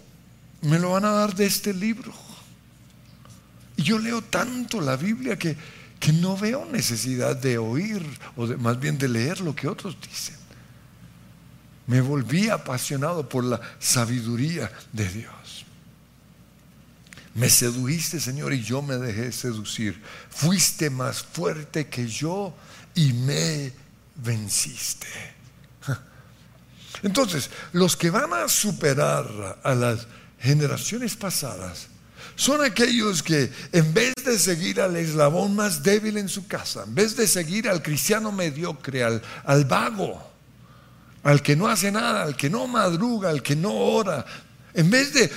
me 0.61 0.79
lo 0.79 0.91
van 0.91 1.05
a 1.05 1.11
dar 1.11 1.35
de 1.35 1.45
este 1.45 1.73
libro. 1.73 2.13
Y 3.75 3.83
yo 3.83 3.99
leo 3.99 4.21
tanto 4.21 4.79
la 4.79 4.95
Biblia 4.95 5.37
que, 5.37 5.57
que 5.99 6.13
no 6.13 6.37
veo 6.37 6.65
necesidad 6.65 7.35
de 7.35 7.57
oír, 7.57 8.03
o 8.35 8.47
más 8.57 8.79
bien 8.79 8.97
de 8.97 9.09
leer 9.09 9.41
lo 9.41 9.55
que 9.55 9.67
otros 9.67 9.97
dicen. 9.99 10.35
Me 11.85 12.01
volví 12.01 12.49
apasionado 12.49 13.27
por 13.27 13.43
la 13.43 13.59
sabiduría 13.79 14.71
de 14.93 15.09
Dios. 15.09 15.36
Me 17.37 17.51
sedujiste, 17.51 18.19
Señor, 18.19 18.51
y 18.51 18.63
yo 18.63 18.81
me 18.81 18.97
dejé 18.97 19.31
seducir. 19.31 20.01
Fuiste 20.31 20.89
más 20.89 21.21
fuerte 21.21 21.87
que 21.87 22.07
yo 22.07 22.51
y 22.95 23.13
me 23.13 23.71
venciste. 24.15 25.05
Entonces, 27.03 27.51
los 27.73 27.95
que 27.95 28.09
van 28.09 28.33
a 28.33 28.47
superar 28.47 29.59
a 29.63 29.75
las 29.75 30.07
generaciones 30.39 31.15
pasadas 31.15 31.89
son 32.35 32.63
aquellos 32.63 33.21
que 33.21 33.51
en 33.71 33.93
vez 33.93 34.15
de 34.25 34.39
seguir 34.39 34.81
al 34.81 34.95
eslabón 34.95 35.55
más 35.55 35.83
débil 35.83 36.17
en 36.17 36.29
su 36.29 36.47
casa, 36.47 36.85
en 36.87 36.95
vez 36.95 37.15
de 37.15 37.27
seguir 37.27 37.69
al 37.69 37.83
cristiano 37.83 38.31
mediocre, 38.31 39.03
al, 39.03 39.21
al 39.45 39.65
vago, 39.65 40.27
al 41.21 41.43
que 41.43 41.55
no 41.55 41.67
hace 41.67 41.91
nada, 41.91 42.23
al 42.23 42.35
que 42.35 42.49
no 42.49 42.65
madruga, 42.65 43.29
al 43.29 43.43
que 43.43 43.55
no 43.55 43.73
ora, 43.75 44.25
en 44.73 44.89
vez 44.89 45.13
de 45.13 45.31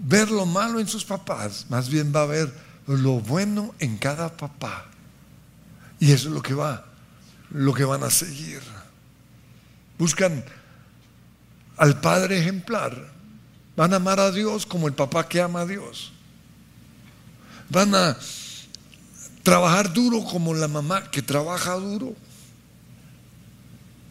ver 0.00 0.30
lo 0.30 0.46
malo 0.46 0.80
en 0.80 0.88
sus 0.88 1.04
papás, 1.04 1.66
más 1.68 1.88
bien 1.88 2.12
va 2.14 2.22
a 2.22 2.26
ver 2.26 2.52
lo 2.86 3.20
bueno 3.20 3.74
en 3.78 3.98
cada 3.98 4.36
papá. 4.36 4.86
Y 5.98 6.12
eso 6.12 6.28
es 6.28 6.34
lo 6.34 6.42
que 6.42 6.54
va, 6.54 6.86
lo 7.50 7.74
que 7.74 7.84
van 7.84 8.02
a 8.02 8.10
seguir. 8.10 8.60
Buscan 9.98 10.42
al 11.76 12.00
padre 12.00 12.38
ejemplar. 12.38 13.10
Van 13.76 13.92
a 13.92 13.96
amar 13.96 14.18
a 14.18 14.30
Dios 14.30 14.66
como 14.66 14.88
el 14.88 14.94
papá 14.94 15.28
que 15.28 15.40
ama 15.40 15.60
a 15.60 15.66
Dios. 15.66 16.12
Van 17.68 17.94
a 17.94 18.16
trabajar 19.42 19.92
duro 19.92 20.24
como 20.24 20.54
la 20.54 20.68
mamá 20.68 21.10
que 21.10 21.22
trabaja 21.22 21.74
duro. 21.74 22.14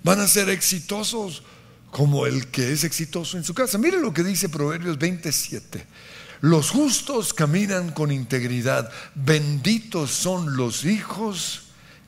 Van 0.03 0.19
a 0.19 0.27
ser 0.27 0.49
exitosos 0.49 1.43
como 1.91 2.25
el 2.25 2.47
que 2.47 2.71
es 2.71 2.83
exitoso 2.83 3.37
en 3.37 3.43
su 3.43 3.53
casa. 3.53 3.77
Mire 3.77 3.99
lo 3.99 4.13
que 4.13 4.23
dice 4.23 4.49
Proverbios 4.49 4.97
27. 4.97 5.85
Los 6.41 6.69
justos 6.69 7.33
caminan 7.33 7.91
con 7.91 8.11
integridad. 8.11 8.89
Benditos 9.15 10.11
son 10.11 10.55
los 10.55 10.85
hijos 10.85 11.63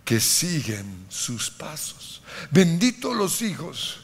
que 0.06 0.20
siguen 0.20 1.06
sus 1.10 1.50
pasos. 1.50 2.22
Benditos 2.52 3.16
los 3.16 3.42
hijos 3.42 4.02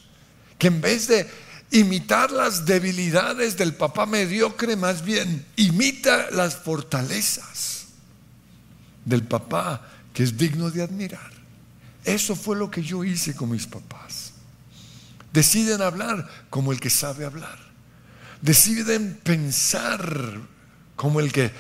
que 0.58 0.68
en 0.68 0.82
vez 0.82 1.08
de 1.08 1.30
imitar 1.72 2.32
las 2.32 2.66
debilidades 2.66 3.58
del 3.58 3.76
papá 3.76 4.06
mediocre, 4.06 4.76
más 4.76 5.04
bien 5.04 5.46
imita 5.56 6.30
las 6.32 6.56
fortalezas 6.56 7.86
del 9.06 9.24
papá 9.24 9.88
que 10.13 10.24
es 10.24 10.38
digno 10.38 10.72
de 10.72 10.82
admirar. 10.82 11.32
Eso 12.04 12.36
fue 12.36 12.56
lo 12.56 12.72
que 12.72 12.82
yo 12.82 13.04
hice 13.04 13.36
con 13.36 13.52
mis 13.52 13.68
papás. 13.68 14.27
Deciden 15.38 15.84
hablar 15.84 16.28
como 16.50 16.71
el 16.71 16.80
que 16.80 16.89
sabe 16.89 17.23
hablar. 17.23 17.60
Deciden 18.41 19.19
pensar 19.23 20.41
como 20.95 21.19
el 21.19 21.32
que 21.32 21.52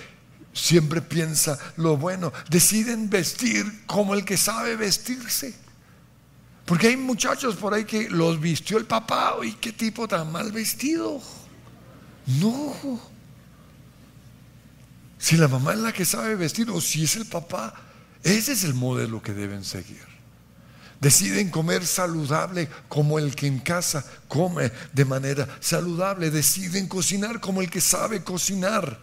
siempre 0.51 0.99
piensa 0.99 1.59
lo 1.75 1.95
bueno. 1.95 2.33
Deciden 2.49 3.07
vestir 3.07 3.83
como 3.85 4.15
el 4.15 4.25
que 4.25 4.35
sabe 4.35 4.75
vestirse. 4.75 5.53
Porque 6.65 6.87
hay 6.87 6.97
muchachos 6.97 7.55
por 7.55 7.71
ahí 7.75 7.85
que 7.85 8.09
los 8.09 8.41
vistió 8.41 8.79
el 8.79 8.85
papá. 8.85 9.35
y 9.43 9.51
qué 9.53 9.73
tipo 9.73 10.07
tan 10.07 10.31
mal 10.31 10.51
vestido! 10.51 11.21
No. 12.25 12.99
Si 15.19 15.37
la 15.37 15.47
mamá 15.47 15.73
es 15.73 15.79
la 15.81 15.93
que 15.93 16.03
sabe 16.03 16.33
vestir 16.33 16.71
o 16.71 16.81
si 16.81 17.03
es 17.03 17.15
el 17.15 17.27
papá, 17.27 17.75
ese 18.23 18.53
es 18.53 18.63
el 18.63 18.73
modelo 18.73 19.21
que 19.21 19.35
deben 19.35 19.63
seguir. 19.63 20.16
Deciden 20.99 21.51
comer 21.51 21.85
saludable 21.85 22.67
como 22.89 23.19
el 23.19 23.35
que 23.35 23.45
en 23.45 23.59
casa 23.59 24.03
come 24.27 24.71
de 24.93 25.05
manera 25.05 25.47
saludable. 25.59 26.31
Deciden 26.31 26.87
cocinar 26.87 27.39
como 27.39 27.61
el 27.61 27.69
que 27.69 27.81
sabe 27.81 28.23
cocinar. 28.23 28.99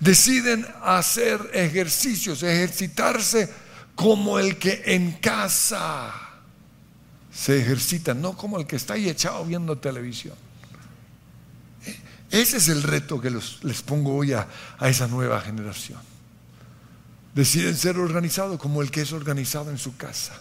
Deciden 0.00 0.66
hacer 0.82 1.40
ejercicios, 1.54 2.42
ejercitarse 2.42 3.48
como 3.94 4.38
el 4.38 4.58
que 4.58 4.82
en 4.84 5.12
casa 5.12 6.12
se 7.32 7.58
ejercita, 7.60 8.12
no 8.12 8.36
como 8.36 8.58
el 8.58 8.66
que 8.66 8.76
está 8.76 8.94
ahí 8.94 9.08
echado 9.08 9.44
viendo 9.44 9.78
televisión. 9.78 10.34
Ese 12.30 12.58
es 12.58 12.68
el 12.68 12.82
reto 12.82 13.20
que 13.20 13.30
les 13.30 13.82
pongo 13.82 14.14
hoy 14.14 14.34
a, 14.34 14.46
esa 14.82 15.08
nueva 15.08 15.40
generación. 15.40 15.98
Deciden 17.34 17.76
ser 17.76 17.98
organizados 17.98 18.60
como 18.60 18.82
el 18.82 18.90
que 18.90 19.00
es 19.00 19.12
organizado 19.12 19.70
en 19.70 19.78
su 19.78 19.96
casa 19.96 20.34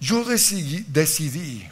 yo 0.00 0.24
decidí, 0.24 1.68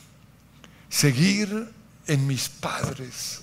seguir 0.91 1.73
en 2.07 2.27
mis 2.27 2.49
padres 2.49 3.43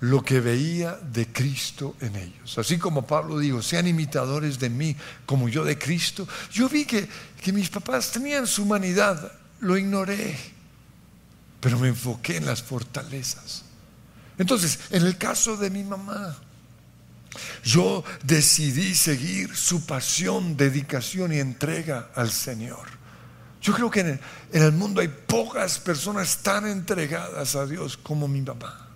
lo 0.00 0.22
que 0.22 0.40
veía 0.40 0.92
de 0.96 1.26
Cristo 1.28 1.96
en 2.00 2.16
ellos. 2.16 2.58
Así 2.58 2.76
como 2.76 3.06
Pablo 3.06 3.38
dijo, 3.38 3.62
sean 3.62 3.86
imitadores 3.86 4.58
de 4.58 4.68
mí 4.68 4.96
como 5.24 5.48
yo 5.48 5.64
de 5.64 5.78
Cristo. 5.78 6.26
Yo 6.50 6.68
vi 6.68 6.84
que, 6.84 7.08
que 7.40 7.52
mis 7.52 7.70
papás 7.70 8.10
tenían 8.10 8.46
su 8.46 8.64
humanidad, 8.64 9.32
lo 9.60 9.78
ignoré, 9.78 10.36
pero 11.60 11.78
me 11.78 11.88
enfoqué 11.88 12.38
en 12.38 12.46
las 12.46 12.62
fortalezas. 12.62 13.64
Entonces, 14.38 14.80
en 14.90 15.06
el 15.06 15.16
caso 15.16 15.56
de 15.56 15.70
mi 15.70 15.84
mamá, 15.84 16.36
yo 17.62 18.04
decidí 18.24 18.94
seguir 18.94 19.54
su 19.54 19.86
pasión, 19.86 20.56
dedicación 20.56 21.32
y 21.32 21.38
entrega 21.38 22.10
al 22.14 22.30
Señor. 22.30 23.01
Yo 23.62 23.72
creo 23.72 23.90
que 23.90 24.00
en 24.00 24.20
el, 24.52 24.72
mundo 24.72 25.00
hay 25.00 25.08
pocas 25.08 25.78
personas 25.78 26.38
tan 26.38 26.66
entregadas 26.66 27.54
a 27.54 27.64
Dios 27.64 27.96
como 27.96 28.26
mi 28.26 28.42
papá. 28.42 28.88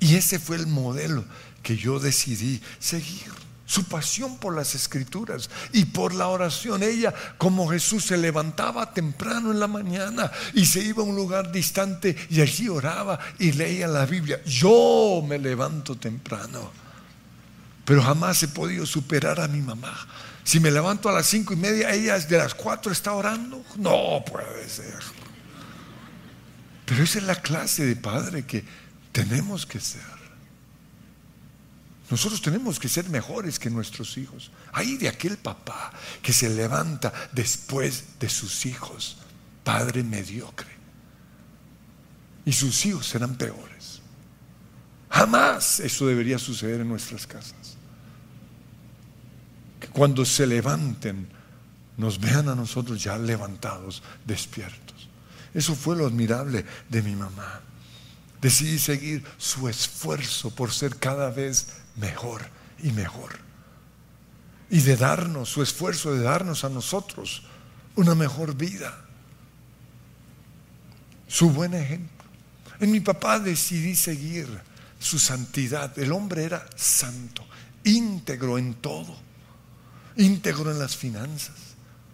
Y 0.00 0.16
ese 0.16 0.40
fue 0.40 0.56
el 0.56 0.66
modelo 0.66 1.24
que 1.62 1.76
yo 1.76 2.00
decidí 2.00 2.60
seguir. 2.80 3.30
Su 3.66 3.84
pasión 3.84 4.38
por 4.38 4.56
las 4.56 4.74
escrituras 4.74 5.48
y 5.72 5.84
por 5.84 6.14
la 6.14 6.28
oración. 6.28 6.82
Ella, 6.82 7.14
como 7.36 7.68
Jesús, 7.68 8.06
se 8.06 8.16
levantaba 8.16 8.92
temprano 8.92 9.52
en 9.52 9.60
la 9.60 9.68
mañana 9.68 10.32
y 10.54 10.66
se 10.66 10.80
iba 10.80 11.02
a 11.02 11.06
un 11.06 11.14
lugar 11.14 11.52
distante 11.52 12.16
y 12.30 12.40
allí 12.40 12.68
oraba 12.68 13.18
y 13.38 13.52
leía 13.52 13.86
la 13.86 14.06
Biblia. 14.06 14.42
Yo 14.44 15.22
me 15.24 15.38
levanto 15.38 15.96
temprano, 15.96 16.72
pero 17.84 18.02
jamás 18.02 18.42
he 18.42 18.48
podido 18.48 18.86
superar 18.86 19.38
a 19.38 19.48
mi 19.48 19.60
mamá 19.60 19.94
si 20.48 20.60
me 20.60 20.70
levanto 20.70 21.10
a 21.10 21.12
las 21.12 21.26
cinco 21.26 21.52
y 21.52 21.56
media, 21.56 21.92
ella 21.92 22.18
de 22.18 22.38
las 22.38 22.54
cuatro 22.54 22.90
está 22.90 23.12
orando. 23.12 23.62
No 23.76 24.24
puede 24.24 24.66
ser. 24.66 24.98
Pero 26.86 27.04
esa 27.04 27.18
es 27.18 27.24
la 27.24 27.34
clase 27.34 27.84
de 27.84 27.94
padre 27.96 28.46
que 28.46 28.64
tenemos 29.12 29.66
que 29.66 29.78
ser. 29.78 30.00
Nosotros 32.08 32.40
tenemos 32.40 32.78
que 32.78 32.88
ser 32.88 33.10
mejores 33.10 33.58
que 33.58 33.68
nuestros 33.68 34.16
hijos. 34.16 34.50
Hay 34.72 34.96
de 34.96 35.10
aquel 35.10 35.36
papá 35.36 35.92
que 36.22 36.32
se 36.32 36.48
levanta 36.48 37.12
después 37.32 38.18
de 38.18 38.30
sus 38.30 38.64
hijos, 38.64 39.18
padre 39.64 40.02
mediocre. 40.02 40.70
Y 42.46 42.54
sus 42.54 42.86
hijos 42.86 43.06
serán 43.06 43.36
peores. 43.36 44.00
Jamás 45.10 45.80
eso 45.80 46.06
debería 46.06 46.38
suceder 46.38 46.80
en 46.80 46.88
nuestras 46.88 47.26
casas 47.26 47.57
cuando 49.98 50.24
se 50.24 50.46
levanten 50.46 51.26
nos 51.96 52.20
vean 52.20 52.48
a 52.48 52.54
nosotros 52.54 53.02
ya 53.02 53.18
levantados, 53.18 54.00
despiertos. 54.24 55.08
Eso 55.52 55.74
fue 55.74 55.96
lo 55.96 56.06
admirable 56.06 56.64
de 56.88 57.02
mi 57.02 57.16
mamá. 57.16 57.60
Decidí 58.40 58.78
seguir 58.78 59.24
su 59.38 59.68
esfuerzo 59.68 60.50
por 60.54 60.70
ser 60.70 60.98
cada 60.98 61.30
vez 61.30 61.78
mejor 61.96 62.48
y 62.80 62.92
mejor. 62.92 63.40
Y 64.70 64.82
de 64.82 64.96
darnos, 64.96 65.48
su 65.48 65.64
esfuerzo 65.64 66.14
de 66.14 66.22
darnos 66.22 66.62
a 66.62 66.68
nosotros 66.68 67.42
una 67.96 68.14
mejor 68.14 68.54
vida. 68.54 69.04
Su 71.26 71.50
buen 71.50 71.74
ejemplo. 71.74 72.24
En 72.78 72.92
mi 72.92 73.00
papá 73.00 73.40
decidí 73.40 73.96
seguir 73.96 74.46
su 75.00 75.18
santidad. 75.18 75.98
El 75.98 76.12
hombre 76.12 76.44
era 76.44 76.64
santo, 76.76 77.44
íntegro 77.82 78.58
en 78.58 78.74
todo 78.74 79.26
íntegro 80.18 80.70
en 80.70 80.78
las 80.78 80.96
finanzas, 80.96 81.54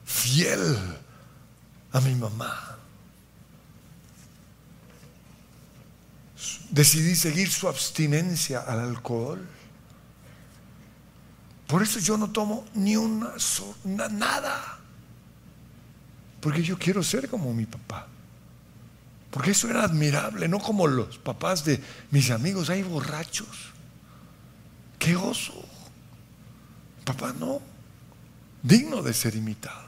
fiel 0.05 0.79
a 1.91 2.01
mi 2.01 2.15
mamá. 2.15 2.79
Decidí 6.71 7.15
seguir 7.15 7.51
su 7.51 7.67
abstinencia 7.67 8.61
al 8.61 8.81
alcohol. 8.81 9.45
Por 11.67 11.83
eso 11.83 11.99
yo 11.99 12.19
no 12.19 12.31
tomo 12.31 12.67
ni 12.75 12.97
una, 12.97 13.33
nada. 14.11 14.79
Porque 16.41 16.63
yo 16.63 16.79
quiero 16.79 17.03
ser 17.03 17.29
como 17.29 17.55
mi 17.55 17.65
papá. 17.65 18.07
Porque 19.31 19.53
eso 19.53 19.69
era 19.69 19.83
admirable, 19.83 20.47
no 20.47 20.61
como 20.61 20.87
los 20.87 21.19
papás 21.19 21.65
de 21.65 21.83
mis 22.11 22.31
amigos, 22.31 22.69
hay 22.71 22.83
borrachos. 22.83 23.73
Qué 24.99 25.17
oso. 25.17 25.65
Papá 27.05 27.33
no 27.39 27.74
digno 28.65 29.03
de 29.03 29.13
ser 29.13 29.37
imitado. 29.37 29.85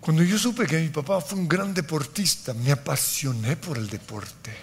Cuando 0.00 0.22
yo 0.22 0.38
supe 0.38 0.66
que 0.66 0.78
mi 0.78 0.88
papá 0.88 1.20
fue 1.20 1.38
un 1.38 1.48
gran 1.48 1.74
deportista, 1.74 2.54
me 2.54 2.70
apasioné 2.70 3.56
por 3.56 3.76
el 3.76 3.88
deporte. 3.88 4.54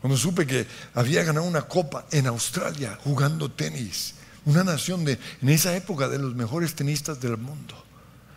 Cuando 0.00 0.16
supe 0.16 0.46
que 0.46 0.66
había 0.94 1.22
ganado 1.22 1.46
una 1.46 1.62
copa 1.62 2.06
en 2.10 2.26
Australia 2.26 2.98
jugando 3.04 3.50
tenis, 3.50 4.14
una 4.46 4.64
nación 4.64 5.04
de, 5.04 5.18
en 5.42 5.48
esa 5.50 5.76
época 5.76 6.08
de 6.08 6.18
los 6.18 6.34
mejores 6.34 6.74
tenistas 6.74 7.20
del 7.20 7.36
mundo. 7.36 7.84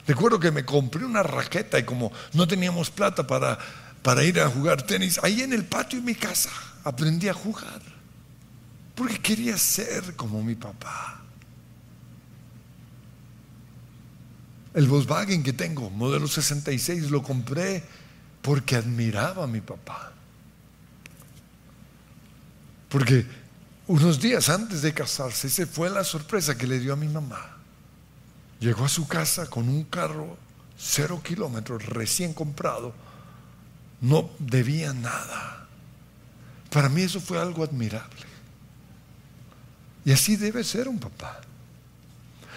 Recuerdo 0.06 0.40
que 0.40 0.52
me 0.52 0.66
compré 0.66 1.06
una 1.06 1.24
raqueta 1.24 1.80
y 1.80 1.84
como 1.84 2.12
no 2.34 2.46
teníamos 2.46 2.90
plata 2.90 3.26
para, 3.26 3.58
para 4.02 4.24
ir 4.24 4.42
a 4.42 4.50
jugar 4.50 4.84
tenis, 4.84 5.20
ahí 5.24 5.42
en 5.42 5.54
el 5.54 5.64
patio 5.64 6.00
de 6.00 6.06
mi 6.06 6.16
casa 6.16 6.52
aprendí 6.84 7.30
a 7.30 7.34
jugar. 7.34 7.93
Porque 8.96 9.20
quería 9.20 9.58
ser 9.58 10.16
como 10.16 10.44
mi 10.44 10.56
papá. 10.56 11.22
El 14.74 14.88
Volkswagen 14.88 15.44
que 15.44 15.54
tengo, 15.54 15.90
modelo 15.90 16.28
66, 16.28 17.12
lo 17.12 17.22
compré 17.22 17.84
porque 18.42 18.76
admiraba 18.76 19.44
a 19.44 19.48
mi 19.48 19.62
papá. 19.62 20.12
Porque 22.90 23.26
unos 23.88 24.20
días 24.20 24.50
antes 24.50 24.82
de 24.82 24.94
casarse, 24.94 25.48
esa 25.48 25.66
fue 25.68 25.90
la 25.90 26.04
sorpresa 26.04 26.58
que 26.58 26.68
le 26.68 26.80
dio 26.80 26.94
a 26.94 26.96
mi 26.96 27.08
mamá. 27.08 27.58
Llegó 28.60 28.86
a 28.86 28.90
su 28.90 29.08
casa 29.08 29.48
con 29.48 29.70
un 29.70 29.84
carro 29.84 30.38
cero 30.78 31.22
kilómetros 31.24 31.86
recién 31.86 32.34
comprado, 32.34 32.94
no 34.02 34.30
debía 34.40 34.94
nada. 34.94 35.68
Para 36.70 36.90
mí 36.90 37.02
eso 37.02 37.22
fue 37.22 37.40
algo 37.40 37.64
admirable. 37.64 38.33
Y 40.06 40.12
así 40.12 40.36
debe 40.36 40.64
ser 40.64 40.88
un 40.88 41.00
papá. 41.00 41.42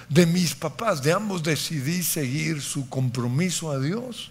De 0.08 0.26
mis 0.26 0.54
papás, 0.54 1.02
de 1.02 1.12
ambos 1.12 1.42
decidí 1.42 2.02
seguir 2.02 2.62
su 2.62 2.88
compromiso 2.88 3.70
a 3.70 3.78
Dios 3.78 4.30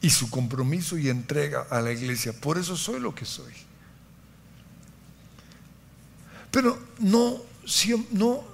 y 0.00 0.10
su 0.10 0.28
compromiso 0.30 0.98
y 0.98 1.08
entrega 1.08 1.66
a 1.70 1.80
la 1.80 1.92
iglesia. 1.92 2.32
Por 2.32 2.58
eso 2.58 2.76
soy 2.76 3.00
lo 3.00 3.14
que 3.14 3.24
soy. 3.24 3.52
Pero 6.50 6.78
no, 6.98 7.42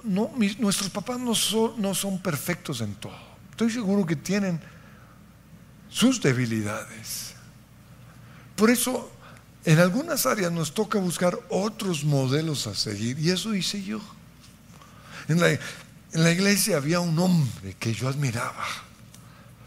no, 0.03 0.31
nuestros 0.59 0.89
papás 0.89 1.19
no 1.19 1.33
son, 1.35 1.81
no 1.81 1.93
son 1.95 2.21
perfectos 2.21 2.81
en 2.81 2.95
todo. 2.95 3.17
Estoy 3.51 3.71
seguro 3.71 4.05
que 4.05 4.15
tienen 4.15 4.59
sus 5.89 6.21
debilidades. 6.21 7.33
Por 8.55 8.69
eso, 8.69 9.11
en 9.65 9.79
algunas 9.79 10.25
áreas 10.25 10.51
nos 10.51 10.73
toca 10.73 10.99
buscar 10.99 11.39
otros 11.49 12.03
modelos 12.03 12.67
a 12.67 12.75
seguir. 12.75 13.17
Y 13.19 13.31
eso 13.31 13.55
hice 13.55 13.81
yo. 13.83 14.01
En 15.27 15.39
la, 15.39 16.31
iglesia 16.31 16.77
había 16.77 16.99
un 16.99 17.17
hombre 17.17 17.75
que 17.79 17.93
yo 17.93 18.09
admiraba, 18.09 18.65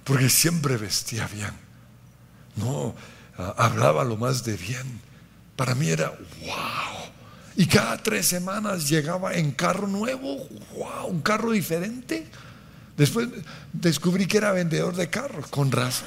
porque 0.04 0.28
siempre 0.28 0.76
vestía 0.76 1.26
bien. 1.28 1.52
No, 2.56 2.94
hablaba 3.56 4.04
lo 4.04 4.16
más 4.16 4.44
de 4.44 4.56
bien. 4.56 5.00
Para 5.56 5.74
mí 5.74 5.88
era 5.88 6.11
wow. 6.11 7.06
Y 7.56 7.66
cada 7.66 7.96
tres 7.96 8.26
semanas 8.26 8.88
llegaba 8.88 9.32
en 9.35 9.52
carro 9.52 9.87
nuevo, 9.87 10.46
wow, 10.76 11.06
un 11.09 11.22
carro 11.22 11.52
diferente. 11.52 12.26
Después 12.98 13.28
descubrí 13.72 14.26
que 14.26 14.37
era 14.37 14.52
vendedor 14.52 14.94
de 14.94 15.09
carros, 15.09 15.46
con 15.48 15.72
razón. 15.72 16.06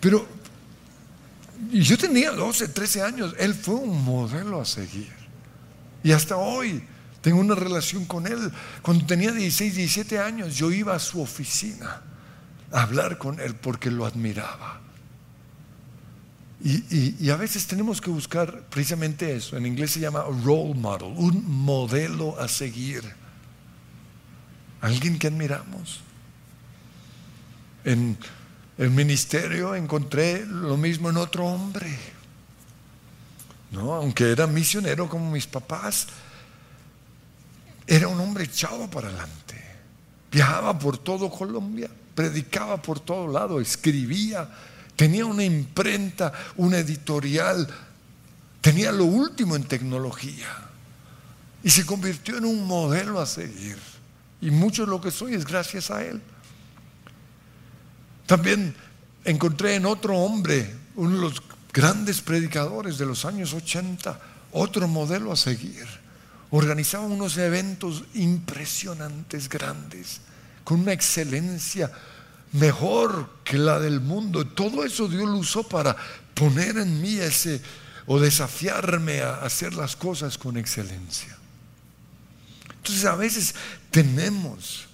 Pero 0.00 0.26
yo 1.70 1.98
tenía 1.98 2.30
12, 2.30 2.68
13 2.68 3.02
años, 3.02 3.34
él 3.38 3.54
fue 3.54 3.74
un 3.74 4.02
modelo 4.04 4.60
a 4.60 4.64
seguir. 4.64 5.12
Y 6.02 6.12
hasta 6.12 6.36
hoy 6.36 6.82
tengo 7.20 7.40
una 7.40 7.54
relación 7.54 8.06
con 8.06 8.26
él. 8.26 8.50
Cuando 8.82 9.04
tenía 9.06 9.32
16, 9.32 9.76
17 9.76 10.18
años, 10.18 10.56
yo 10.56 10.70
iba 10.70 10.94
a 10.94 10.98
su 10.98 11.20
oficina 11.20 12.02
a 12.72 12.82
hablar 12.82 13.18
con 13.18 13.40
él 13.40 13.54
porque 13.54 13.90
lo 13.90 14.06
admiraba. 14.06 14.80
Y, 16.62 17.30
a 17.30 17.36
veces 17.36 17.66
tenemos 17.66 18.02
que 18.02 18.10
buscar 18.10 18.64
precisamente 18.68 19.34
eso. 19.34 19.56
En 19.56 19.64
inglés 19.64 19.92
se 19.92 20.00
llama 20.00 20.24
role 20.44 20.74
model, 20.74 21.14
un 21.16 21.42
modelo 21.46 22.38
a 22.38 22.48
seguir. 22.48 23.02
Alguien 24.82 25.18
que 25.18 25.28
admiramos. 25.28 26.00
En 27.84 28.18
el 28.80 28.90
ministerio 28.90 29.74
encontré 29.74 30.44
lo 30.44 30.76
mismo 30.76 31.10
en 31.10 31.18
otro 31.18 31.46
hombre. 31.46 31.96
¿No? 33.70 33.94
Aunque 33.94 34.32
era 34.32 34.46
misionero 34.46 35.08
como 35.08 35.30
mis 35.30 35.46
papás, 35.46 36.08
era 37.86 38.08
un 38.08 38.18
hombre 38.18 38.44
echado 38.44 38.90
para 38.90 39.08
adelante. 39.08 39.62
Viajaba 40.32 40.78
por 40.78 40.98
todo 40.98 41.30
Colombia, 41.30 41.88
predicaba 42.14 42.80
por 42.80 42.98
todo 42.98 43.28
lado, 43.28 43.60
escribía 43.60 44.48
Tenía 45.00 45.24
una 45.24 45.44
imprenta, 45.44 46.30
una 46.56 46.76
editorial, 46.76 47.66
tenía 48.60 48.92
lo 48.92 49.06
último 49.06 49.56
en 49.56 49.64
tecnología 49.64 50.46
y 51.62 51.70
se 51.70 51.86
convirtió 51.86 52.36
en 52.36 52.44
un 52.44 52.66
modelo 52.66 53.18
a 53.18 53.24
seguir. 53.24 53.78
Y 54.42 54.50
mucho 54.50 54.84
de 54.84 54.90
lo 54.90 55.00
que 55.00 55.10
soy 55.10 55.32
es 55.32 55.46
gracias 55.46 55.90
a 55.90 56.04
él. 56.04 56.20
También 58.30 58.76
encontré 59.24 59.74
en 59.74 59.86
otro 59.86 60.16
hombre, 60.16 60.72
uno 60.94 61.16
de 61.16 61.20
los 61.20 61.42
grandes 61.72 62.20
predicadores 62.20 62.96
de 62.96 63.04
los 63.04 63.24
años 63.24 63.52
80, 63.52 64.20
otro 64.52 64.86
modelo 64.86 65.32
a 65.32 65.36
seguir. 65.36 65.84
Organizaba 66.50 67.06
unos 67.06 67.36
eventos 67.38 68.04
impresionantes, 68.14 69.48
grandes, 69.48 70.20
con 70.62 70.78
una 70.78 70.92
excelencia 70.92 71.90
mejor 72.52 73.28
que 73.42 73.58
la 73.58 73.80
del 73.80 73.98
mundo. 73.98 74.46
Todo 74.46 74.84
eso 74.84 75.08
Dios 75.08 75.28
lo 75.28 75.38
usó 75.38 75.64
para 75.64 75.96
poner 76.32 76.78
en 76.78 77.02
mí 77.02 77.16
ese 77.16 77.60
o 78.06 78.20
desafiarme 78.20 79.22
a 79.22 79.42
hacer 79.42 79.74
las 79.74 79.96
cosas 79.96 80.38
con 80.38 80.56
excelencia. 80.56 81.36
Entonces 82.76 83.04
a 83.06 83.16
veces 83.16 83.56
tenemos 83.90 84.86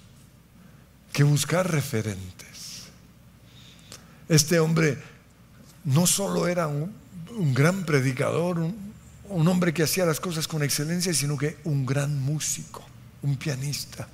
que 1.13 1.21
buscar 1.21 1.71
referentes. 1.71 2.46
Este 4.29 4.59
hombre 4.59 4.97
no 5.85 6.07
solo 6.07 6.47
era 6.47 6.67
un, 6.67 6.93
gran 7.53 7.85
predicador, 7.85 8.57
un 9.29 9.47
hombre 9.47 9.73
que 9.73 9.83
hacía 9.83 10.05
las 10.05 10.19
cosas 10.19 10.47
con 10.47 10.63
excelencia, 10.63 11.13
sino 11.13 11.37
que 11.37 11.57
un 11.63 11.85
gran 11.85 12.19
músico, 12.19 12.83
un 13.21 13.35
pianista 13.35 14.07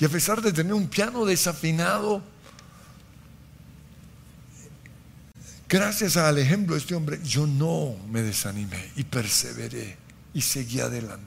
y 0.00 0.04
a 0.04 0.08
pesar 0.08 0.42
de 0.42 0.52
tener 0.52 0.74
un 0.74 0.88
piano 0.88 1.24
desafinado, 1.24 2.22
gracias 5.68 6.16
al 6.16 6.38
ejemplo 6.38 6.74
de 6.74 6.80
este 6.80 6.94
hombre, 6.94 7.20
yo 7.22 7.46
no 7.46 7.96
me 8.10 8.22
desanimé 8.22 8.90
y 8.96 9.04
perseveré 9.04 9.96
y 10.32 10.40
seguí 10.40 10.80
adelante. 10.80 11.24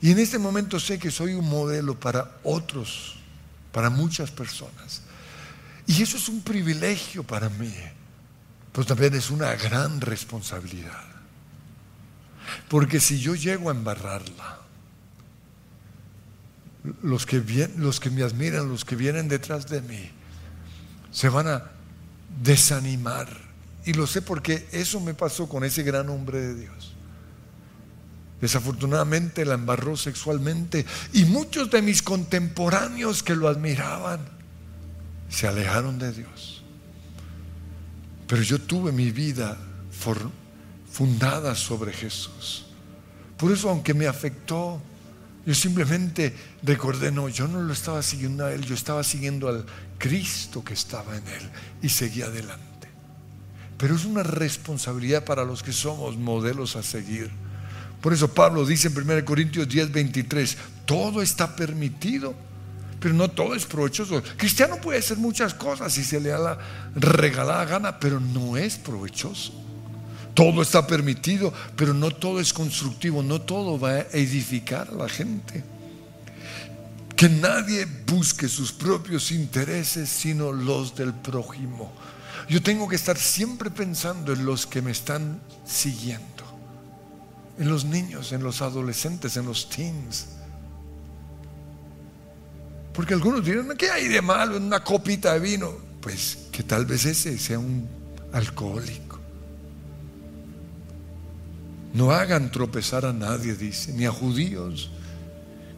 Y 0.00 0.10
en 0.10 0.18
este 0.18 0.38
momento 0.38 0.80
sé 0.80 0.98
que 0.98 1.10
soy 1.10 1.34
un 1.34 1.48
modelo 1.48 1.98
para 1.98 2.38
otros, 2.42 3.16
para 3.70 3.90
muchas 3.90 4.30
personas. 4.30 5.02
Y 5.86 6.02
eso 6.02 6.16
es 6.16 6.28
un 6.28 6.42
privilegio 6.42 7.22
para 7.22 7.48
mí, 7.48 7.74
pero 8.72 8.86
también 8.86 9.14
es 9.14 9.30
una 9.30 9.54
gran 9.54 10.00
responsabilidad. 10.00 11.04
Porque 12.68 13.00
si 13.00 13.20
yo 13.20 13.34
llego 13.34 13.68
a 13.68 13.72
embarrarla, 13.72 14.60
los 17.02 17.26
que, 17.26 17.68
los 17.76 18.00
que 18.00 18.10
me 18.10 18.22
admiran, 18.22 18.68
los 18.68 18.84
que 18.84 18.96
vienen 18.96 19.28
detrás 19.28 19.68
de 19.68 19.82
mí, 19.82 20.10
se 21.10 21.28
van 21.28 21.48
a 21.48 21.70
desanimar. 22.42 23.28
Y 23.84 23.92
lo 23.94 24.06
sé 24.06 24.22
porque 24.22 24.68
eso 24.72 25.00
me 25.00 25.14
pasó 25.14 25.48
con 25.48 25.64
ese 25.64 25.82
gran 25.82 26.08
hombre 26.08 26.40
de 26.40 26.54
Dios. 26.54 26.94
Desafortunadamente 28.40 29.44
la 29.44 29.54
embarró 29.54 29.96
sexualmente 29.96 30.86
y 31.12 31.24
muchos 31.26 31.70
de 31.70 31.82
mis 31.82 32.02
contemporáneos 32.02 33.22
que 33.22 33.36
lo 33.36 33.48
admiraban 33.48 34.39
se 35.30 35.46
alejaron 35.46 35.98
de 35.98 36.12
Dios. 36.12 36.62
Pero 38.26 38.42
yo 38.42 38.60
tuve 38.60 38.92
mi 38.92 39.10
vida 39.10 39.56
fundada 40.92 41.54
sobre 41.54 41.92
Jesús. 41.92 42.66
Por 43.36 43.52
eso 43.52 43.70
aunque 43.70 43.94
me 43.94 44.06
afectó, 44.06 44.82
yo 45.46 45.54
simplemente 45.54 46.34
recordé, 46.62 47.10
no, 47.10 47.28
yo 47.28 47.48
no 47.48 47.62
lo 47.62 47.72
estaba 47.72 48.02
siguiendo 48.02 48.44
a 48.44 48.52
Él, 48.52 48.64
yo 48.66 48.74
estaba 48.74 49.02
siguiendo 49.02 49.48
al 49.48 49.64
Cristo 49.98 50.62
que 50.62 50.74
estaba 50.74 51.16
en 51.16 51.26
Él 51.26 51.50
y 51.80 51.88
seguí 51.88 52.22
adelante. 52.22 52.88
Pero 53.78 53.94
es 53.94 54.04
una 54.04 54.22
responsabilidad 54.22 55.24
para 55.24 55.44
los 55.44 55.62
que 55.62 55.72
somos 55.72 56.18
modelos 56.18 56.76
a 56.76 56.82
seguir. 56.82 57.30
Por 58.02 58.12
eso 58.12 58.32
Pablo 58.32 58.66
dice 58.66 58.88
en 58.88 58.98
1 58.98 59.24
Corintios 59.24 59.68
10, 59.68 59.90
23, 59.92 60.56
todo 60.84 61.22
está 61.22 61.56
permitido, 61.56 62.34
pero 63.00 63.14
no 63.14 63.30
todo 63.30 63.54
es 63.54 63.64
provechoso. 63.64 64.22
Cristiano 64.36 64.76
puede 64.76 64.98
hacer 64.98 65.16
muchas 65.16 65.54
cosas 65.54 65.92
si 65.92 66.04
se 66.04 66.20
le 66.20 66.28
da 66.28 66.38
la 66.38 66.58
regalada 66.94 67.64
gana, 67.64 67.98
pero 67.98 68.20
no 68.20 68.58
es 68.58 68.76
provechoso. 68.76 69.54
Todo 70.34 70.62
está 70.62 70.86
permitido, 70.86 71.52
pero 71.76 71.94
no 71.94 72.10
todo 72.10 72.40
es 72.40 72.52
constructivo, 72.52 73.22
no 73.22 73.40
todo 73.40 73.80
va 73.80 73.90
a 73.90 74.00
edificar 74.12 74.88
a 74.90 74.94
la 74.94 75.08
gente. 75.08 75.64
Que 77.16 77.28
nadie 77.28 77.86
busque 78.06 78.48
sus 78.48 78.70
propios 78.72 79.32
intereses, 79.32 80.08
sino 80.08 80.52
los 80.52 80.94
del 80.94 81.12
prójimo. 81.12 81.92
Yo 82.48 82.62
tengo 82.62 82.88
que 82.88 82.96
estar 82.96 83.16
siempre 83.16 83.70
pensando 83.70 84.32
en 84.32 84.44
los 84.44 84.66
que 84.66 84.82
me 84.82 84.90
están 84.90 85.40
siguiendo, 85.66 86.44
en 87.58 87.70
los 87.70 87.84
niños, 87.84 88.32
en 88.32 88.42
los 88.42 88.62
adolescentes, 88.62 89.36
en 89.36 89.46
los 89.46 89.68
teens. 89.68 90.39
Porque 93.00 93.14
algunos 93.14 93.42
dirán, 93.42 93.74
¿qué 93.78 93.90
hay 93.90 94.08
de 94.08 94.20
malo 94.20 94.58
en 94.58 94.64
una 94.64 94.84
copita 94.84 95.32
de 95.32 95.40
vino? 95.40 95.72
Pues 96.02 96.36
que 96.52 96.62
tal 96.62 96.84
vez 96.84 97.06
ese 97.06 97.38
sea 97.38 97.58
un 97.58 97.88
alcohólico. 98.30 99.18
No 101.94 102.10
hagan 102.10 102.50
tropezar 102.50 103.06
a 103.06 103.14
nadie, 103.14 103.54
dice, 103.54 103.94
ni 103.94 104.04
a 104.04 104.10
judíos, 104.10 104.90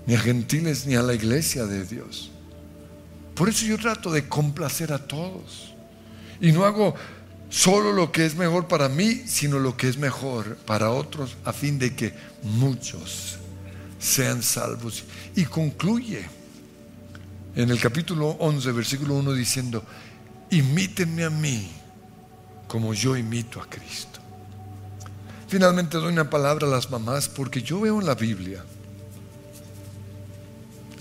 ni 0.04 0.14
a 0.14 0.18
gentiles, 0.18 0.84
ni 0.84 0.96
a 0.96 1.02
la 1.02 1.14
iglesia 1.14 1.64
de 1.64 1.84
Dios. 1.84 2.32
Por 3.36 3.48
eso 3.48 3.66
yo 3.66 3.78
trato 3.78 4.10
de 4.10 4.26
complacer 4.26 4.92
a 4.92 4.98
todos. 4.98 5.74
Y 6.40 6.50
no 6.50 6.64
hago 6.64 6.96
solo 7.50 7.92
lo 7.92 8.10
que 8.10 8.26
es 8.26 8.34
mejor 8.34 8.66
para 8.66 8.88
mí, 8.88 9.22
sino 9.26 9.60
lo 9.60 9.76
que 9.76 9.88
es 9.88 9.96
mejor 9.96 10.56
para 10.66 10.90
otros, 10.90 11.36
a 11.44 11.52
fin 11.52 11.78
de 11.78 11.94
que 11.94 12.14
muchos 12.42 13.36
sean 14.00 14.42
salvos. 14.42 15.04
Y 15.36 15.44
concluye 15.44 16.41
en 17.54 17.70
el 17.70 17.80
capítulo 17.80 18.30
11, 18.38 18.72
versículo 18.72 19.14
1, 19.14 19.32
diciendo, 19.32 19.84
imítenme 20.50 21.24
a 21.24 21.30
mí 21.30 21.70
como 22.66 22.94
yo 22.94 23.16
imito 23.16 23.60
a 23.60 23.68
Cristo. 23.68 24.20
Finalmente 25.48 25.98
doy 25.98 26.12
una 26.12 26.30
palabra 26.30 26.66
a 26.66 26.70
las 26.70 26.90
mamás 26.90 27.28
porque 27.28 27.60
yo 27.60 27.80
veo 27.80 28.00
en 28.00 28.06
la 28.06 28.14
Biblia 28.14 28.64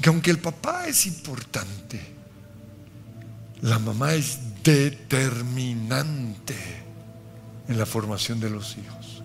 que 0.01 0.09
aunque 0.09 0.31
el 0.31 0.39
papá 0.39 0.87
es 0.87 1.05
importante, 1.05 2.01
la 3.61 3.79
mamá 3.79 4.13
es 4.13 4.39
determinante 4.63 6.55
en 7.67 7.77
la 7.77 7.85
formación 7.85 8.39
de 8.39 8.49
los 8.49 8.75
hijos. 8.77 9.23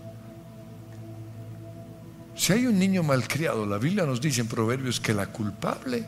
Si 2.37 2.53
hay 2.53 2.67
un 2.67 2.79
niño 2.79 3.03
malcriado, 3.03 3.65
la 3.67 3.79
Biblia 3.79 4.05
nos 4.05 4.21
dice 4.21 4.43
en 4.43 4.47
Proverbios 4.47 5.01
que 5.01 5.15
la 5.15 5.27
culpable 5.27 6.05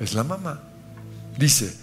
es 0.00 0.14
la 0.14 0.24
mamá. 0.24 0.60
Dice, 1.38 1.74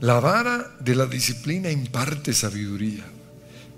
la 0.00 0.20
vara 0.20 0.70
de 0.80 0.94
la 0.94 1.06
disciplina 1.06 1.70
imparte 1.70 2.34
sabiduría, 2.34 3.04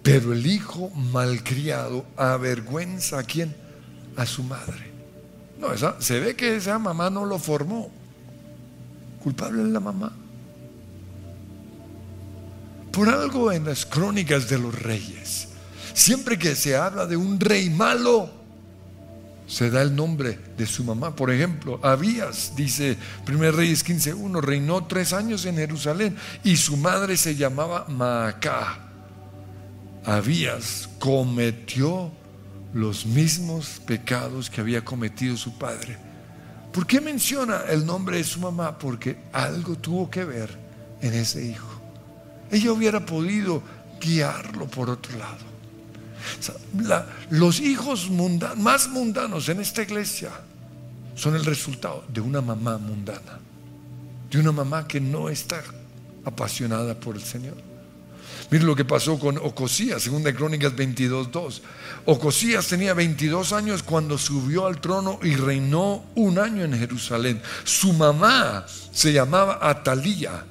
pero 0.03 0.33
el 0.33 0.47
hijo 0.47 0.91
malcriado 0.91 2.05
avergüenza 2.17 3.19
a 3.19 3.23
quién? 3.23 3.55
A 4.17 4.27
su 4.27 4.43
madre. 4.43 4.91
No, 5.59 5.69
se 6.01 6.21
ve 6.21 6.37
que 6.37 6.57
esa 6.57 6.79
mamá 6.79 7.11
no 7.11 7.25
lo 7.25 7.39
formó. 7.39 7.91
Culpable 9.23 9.63
es 9.63 9.69
la 9.69 9.81
mamá. 9.81 10.13
Por 12.93 13.09
algo 13.09 13.53
en 13.53 13.65
las 13.65 13.85
crónicas 13.85 14.49
de 14.49 14.59
los 14.59 14.75
reyes, 14.75 15.49
siempre 15.93 16.39
que 16.39 16.55
se 16.55 16.77
habla 16.77 17.07
de 17.07 17.17
un 17.17 17.39
rey 17.39 17.69
malo, 17.69 18.31
se 19.47 19.71
da 19.71 19.83
el 19.83 19.95
nombre 19.95 20.39
de 20.57 20.67
su 20.67 20.85
mamá. 20.85 21.15
Por 21.15 21.31
ejemplo, 21.31 21.79
Abías, 21.83 22.53
dice 22.57 22.97
1 23.29 23.53
Reyes 23.53 23.87
15.1, 23.87 24.41
reinó 24.41 24.85
tres 24.87 25.13
años 25.13 25.45
en 25.47 25.57
Jerusalén 25.57 26.17
y 26.43 26.57
su 26.57 26.77
madre 26.77 27.17
se 27.17 27.37
llamaba 27.37 27.87
Maacá. 27.89 28.79
Abías 30.05 30.89
cometió 30.99 32.13
los 32.75 33.07
mismos 33.07 33.81
pecados 33.87 34.51
que 34.51 34.61
había 34.61 34.85
cometido 34.85 35.37
su 35.37 35.57
padre. 35.57 35.97
¿Por 36.73 36.87
qué 36.87 37.01
menciona 37.01 37.63
el 37.69 37.87
nombre 37.87 38.19
de 38.19 38.25
su 38.25 38.41
mamá? 38.41 38.79
Porque 38.79 39.17
algo 39.33 39.77
tuvo 39.77 40.11
que 40.11 40.25
ver 40.25 40.51
en 41.01 41.15
ese 41.15 41.45
hijo. 41.45 41.81
Ella 42.51 42.73
hubiera 42.73 43.05
podido 43.05 43.63
guiarlo 44.01 44.67
por 44.67 44.91
otro 44.91 45.17
lado. 45.17 45.56
Los 47.31 47.61
hijos 47.61 48.11
más 48.57 48.89
mundanos 48.89 49.49
en 49.49 49.61
esta 49.61 49.83
iglesia 49.83 50.31
son 51.15 51.35
el 51.35 51.45
resultado 51.45 52.05
de 52.09 52.21
una 52.21 52.41
mamá 52.41 52.79
mundana, 52.79 53.41
de 54.31 54.39
una 54.39 54.53
mamá 54.53 54.87
que 54.87 55.01
no 55.01 55.29
está 55.29 55.63
apasionada 56.25 56.95
por 56.99 57.17
el 57.17 57.23
Señor. 57.23 57.55
Mire 58.51 58.65
lo 58.65 58.77
que 58.77 58.85
pasó 58.85 59.19
con 59.19 59.39
Ocosías, 59.39 60.03
segunda 60.03 60.33
Crónicas 60.33 60.73
22.2. 60.75 61.63
Ocosías 62.05 62.67
tenía 62.69 62.95
22 62.95 63.53
años 63.53 63.83
cuando 63.83 64.19
subió 64.19 64.67
al 64.67 64.81
trono 64.81 65.19
y 65.23 65.35
reinó 65.35 66.05
un 66.15 66.39
año 66.39 66.65
en 66.65 66.79
Jerusalén. 66.79 67.41
Su 67.65 67.93
mamá 67.93 68.65
se 68.93 69.13
llamaba 69.13 69.59
Atalía. 69.63 70.45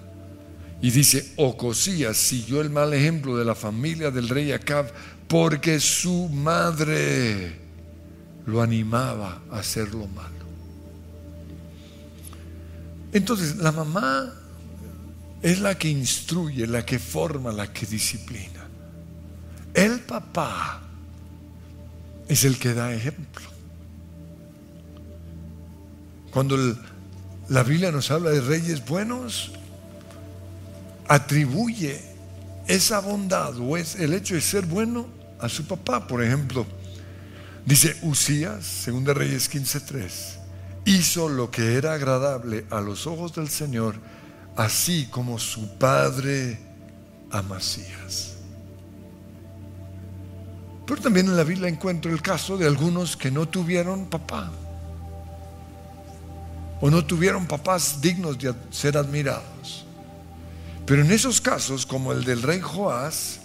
Y 0.81 0.91
dice, 0.91 1.33
Ocosías 1.37 2.17
siguió 2.17 2.59
el 2.59 2.69
mal 2.69 2.93
ejemplo 2.93 3.37
de 3.37 3.45
la 3.45 3.55
familia 3.55 4.11
del 4.11 4.27
rey 4.27 4.51
Acab 4.51 4.91
porque 5.27 5.79
su 5.79 6.29
madre 6.29 7.59
lo 8.45 8.61
animaba 8.61 9.41
a 9.51 9.59
hacer 9.59 9.93
lo 9.93 10.07
malo. 10.07 10.45
Entonces, 13.11 13.57
la 13.57 13.71
mamá 13.71 14.33
es 15.41 15.59
la 15.59 15.77
que 15.77 15.89
instruye, 15.89 16.67
la 16.67 16.85
que 16.85 16.99
forma, 16.99 17.51
la 17.51 17.71
que 17.71 17.85
disciplina. 17.85 18.67
El 19.73 20.01
papá 20.01 20.81
es 22.27 22.43
el 22.43 22.57
que 22.57 22.73
da 22.73 22.93
ejemplo. 22.93 23.45
Cuando 26.31 26.57
la 27.49 27.63
Biblia 27.63 27.91
nos 27.91 28.11
habla 28.11 28.31
de 28.31 28.41
reyes 28.41 28.85
buenos, 28.85 29.51
atribuye 31.07 32.14
esa 32.67 32.99
bondad 32.99 33.57
o 33.59 33.77
es 33.77 33.95
el 33.95 34.13
hecho 34.13 34.35
de 34.35 34.41
ser 34.41 34.65
bueno 34.65 35.07
a 35.39 35.49
su 35.49 35.65
papá. 35.65 36.07
Por 36.07 36.23
ejemplo, 36.23 36.65
dice 37.65 37.97
Usías, 38.01 38.85
2 38.85 39.15
Reyes 39.15 39.49
15:3, 39.49 40.39
hizo 40.85 41.29
lo 41.29 41.51
que 41.51 41.75
era 41.75 41.93
agradable 41.93 42.65
a 42.69 42.81
los 42.81 43.07
ojos 43.07 43.33
del 43.35 43.49
Señor 43.49 43.95
así 44.55 45.07
como 45.07 45.37
su 45.37 45.77
padre 45.77 46.59
Amasías. 47.31 48.35
Pero 50.85 51.01
también 51.01 51.25
en 51.25 51.35
la 51.35 51.43
Biblia 51.43 51.67
encuentro 51.67 52.11
el 52.11 52.21
caso 52.21 52.57
de 52.57 52.67
algunos 52.67 53.17
que 53.17 53.31
no 53.31 53.47
tuvieron 53.47 54.05
papá 54.05 54.51
o 56.79 56.89
no 56.89 57.03
tuvieron 57.03 57.47
papás 57.47 57.99
dignos 58.01 58.37
de 58.37 58.53
ser 58.69 58.97
admirados. 58.97 59.85
Pero 60.85 61.01
en 61.01 61.11
esos 61.11 61.41
casos, 61.41 61.85
como 61.85 62.11
el 62.11 62.23
del 62.23 62.41
rey 62.41 62.61
Joás, 62.61 63.39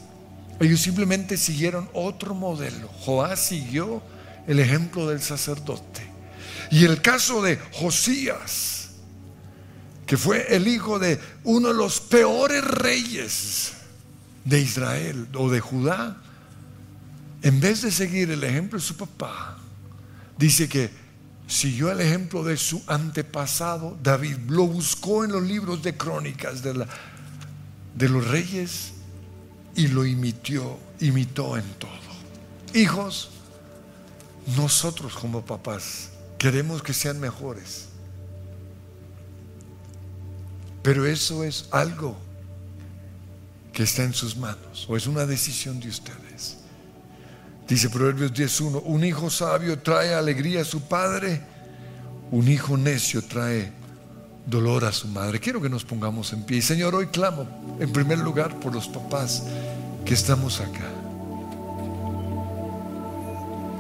ellos 0.61 0.81
simplemente 0.81 1.37
siguieron 1.39 1.89
otro 1.95 2.35
modelo. 2.35 2.89
Joás 2.89 3.41
siguió 3.41 4.03
el 4.47 4.61
ejemplo 4.61 5.09
del 5.09 5.23
sacerdote. 5.23 6.03
Y 6.71 6.85
el 6.85 7.01
caso 7.01 7.43
de 7.43 7.57
Josías, 7.73 8.91
que 10.07 10.17
fue 10.17 10.55
el 10.55 10.69
hijo 10.69 10.99
de 10.99 11.19
uno 11.45 11.69
de 11.69 11.75
los 11.75 12.01
peores 12.01 12.63
reyes 12.63 13.73
de 14.45 14.61
Israel 14.61 15.29
o 15.35 15.51
de 15.51 15.61
Judá, 15.61 16.19
en 17.43 17.59
vez 17.59 17.83
de 17.83 17.91
seguir 17.91 18.31
el 18.31 18.45
ejemplo 18.45 18.79
de 18.79 18.85
su 18.85 18.97
papá, 18.97 19.57
dice 20.37 20.69
que 20.69 20.91
siguió 21.47 21.91
el 21.91 22.01
ejemplo 22.01 22.45
de 22.45 22.57
su 22.57 22.83
antepasado 22.87 23.99
David, 24.03 24.37
lo 24.49 24.67
buscó 24.67 25.25
en 25.25 25.33
los 25.33 25.43
libros 25.43 25.83
de 25.83 25.97
crónicas 25.97 26.63
de, 26.63 26.75
la, 26.75 26.87
de 28.01 28.09
los 28.09 28.27
reyes 28.27 28.93
y 29.77 29.89
lo 29.89 30.07
imitó, 30.07 30.79
imitó 31.01 31.57
en 31.59 31.65
todo. 31.75 31.91
Hijos, 32.75 33.29
nosotros 34.57 35.13
como 35.13 35.45
papás 35.45 36.09
queremos 36.39 36.83
que 36.83 36.95
sean 36.95 37.21
mejores. 37.21 37.89
Pero 40.83 41.05
eso 41.05 41.45
es 41.45 41.69
algo 41.71 42.17
que 43.75 43.83
está 43.83 44.03
en 44.03 44.15
sus 44.15 44.35
manos 44.35 44.87
o 44.89 44.97
es 44.97 45.07
una 45.07 45.27
decisión 45.27 45.79
de 45.79 45.91
ustedes. 45.91 46.57
Dice 47.69 47.91
Proverbios 47.91 48.33
10.1, 48.33 48.83
un 48.83 49.05
hijo 49.05 49.29
sabio 49.29 49.79
trae 49.79 50.15
alegría 50.15 50.63
a 50.63 50.65
su 50.65 50.81
padre, 50.81 51.43
un 52.31 52.49
hijo 52.49 52.79
necio 52.79 53.23
trae 53.23 53.80
dolor 54.47 54.85
a 54.85 54.93
su 54.93 55.09
madre. 55.09 55.41
Quiero 55.41 55.61
que 55.61 55.69
nos 55.69 55.85
pongamos 55.85 56.33
en 56.33 56.43
pie. 56.43 56.59
Y 56.59 56.63
Señor, 56.63 56.95
hoy 56.95 57.07
clamo 57.07 57.47
en 57.79 57.93
primer 57.93 58.19
lugar 58.19 58.59
por 58.61 58.75
los 58.75 58.89
papás 58.89 59.45
que 60.05 60.15
estamos 60.15 60.61
acá. 60.61 60.89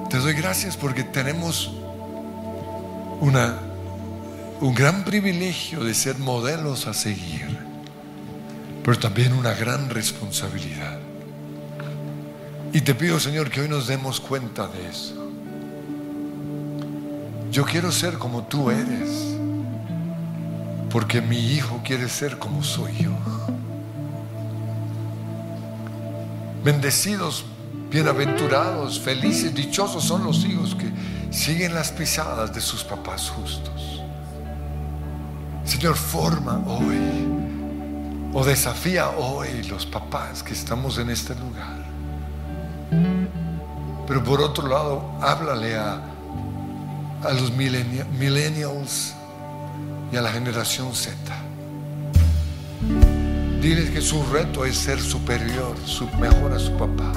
Te 0.08 0.18
doy 0.18 0.34
gracias 0.34 0.76
porque 0.76 1.04
tenemos 1.04 1.72
una 3.20 3.58
un 4.61 4.74
gran 4.74 5.04
privilegio 5.04 5.82
de 5.84 5.94
ser 5.94 6.18
modelos 6.18 6.86
a 6.86 6.92
seguir, 6.92 7.46
pero 8.84 8.98
también 8.98 9.32
una 9.32 9.54
gran 9.54 9.88
responsabilidad. 9.88 10.98
Y 12.72 12.82
te 12.82 12.94
pido, 12.94 13.18
Señor, 13.18 13.50
que 13.50 13.62
hoy 13.62 13.68
nos 13.68 13.86
demos 13.86 14.20
cuenta 14.20 14.68
de 14.68 14.88
eso. 14.88 15.30
Yo 17.50 17.64
quiero 17.64 17.90
ser 17.90 18.14
como 18.18 18.44
tú 18.44 18.70
eres, 18.70 19.29
porque 20.91 21.20
mi 21.20 21.38
hijo 21.38 21.80
quiere 21.84 22.09
ser 22.09 22.38
como 22.38 22.62
soy 22.64 22.93
yo. 22.99 23.11
Bendecidos, 26.64 27.45
bienaventurados, 27.91 29.01
felices, 29.01 29.55
dichosos 29.55 30.05
son 30.05 30.24
los 30.24 30.45
hijos 30.45 30.74
que 30.74 30.91
siguen 31.30 31.74
las 31.74 31.93
pisadas 31.93 32.53
de 32.53 32.61
sus 32.61 32.82
papás 32.82 33.30
justos. 33.30 34.03
Señor, 35.64 35.95
forma 35.95 36.61
hoy 36.66 36.99
o 38.32 38.45
desafía 38.45 39.11
hoy 39.11 39.62
los 39.64 39.86
papás 39.86 40.43
que 40.43 40.53
estamos 40.53 40.99
en 40.99 41.11
este 41.11 41.34
lugar. 41.36 41.78
Pero 44.07 44.24
por 44.24 44.41
otro 44.41 44.66
lado, 44.66 45.12
háblale 45.20 45.76
a, 45.76 46.03
a 47.22 47.32
los 47.32 47.53
millennials 47.53 49.14
y 50.12 50.16
a 50.16 50.22
la 50.22 50.32
generación 50.32 50.94
Z. 50.94 51.16
Dile 53.61 53.92
que 53.92 54.00
su 54.00 54.22
reto 54.32 54.64
es 54.64 54.76
ser 54.76 55.00
superior, 55.00 55.76
su, 55.84 56.08
mejor 56.18 56.52
a 56.52 56.58
su 56.58 56.72
papá. 56.72 57.12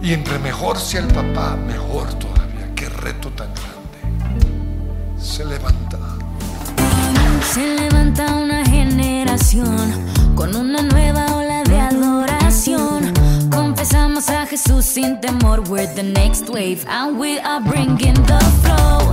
Y 0.00 0.12
entre 0.12 0.38
mejor 0.38 0.78
sea 0.78 1.00
el 1.00 1.08
papá, 1.08 1.56
mejor 1.56 2.12
todavía. 2.14 2.72
Qué 2.74 2.88
reto 2.88 3.28
tan 3.30 3.48
grande. 3.54 4.40
Se 5.20 5.44
levanta. 5.44 5.98
Se 7.52 7.76
levanta 7.76 8.34
una 8.36 8.64
generación 8.64 9.76
con 10.34 10.56
una 10.56 10.82
nueva 10.82 11.36
ola 11.36 11.62
de 11.64 11.80
adoración. 11.80 13.12
Confesamos 13.50 14.28
a 14.30 14.46
Jesús 14.46 14.84
sin 14.84 15.20
temor. 15.20 15.60
We're 15.68 15.92
the 15.94 16.02
next 16.02 16.48
wave 16.48 16.84
and 16.88 17.18
we 17.18 17.38
are 17.40 17.60
bringing 17.60 18.14
the 18.26 18.40
flow. 18.62 19.12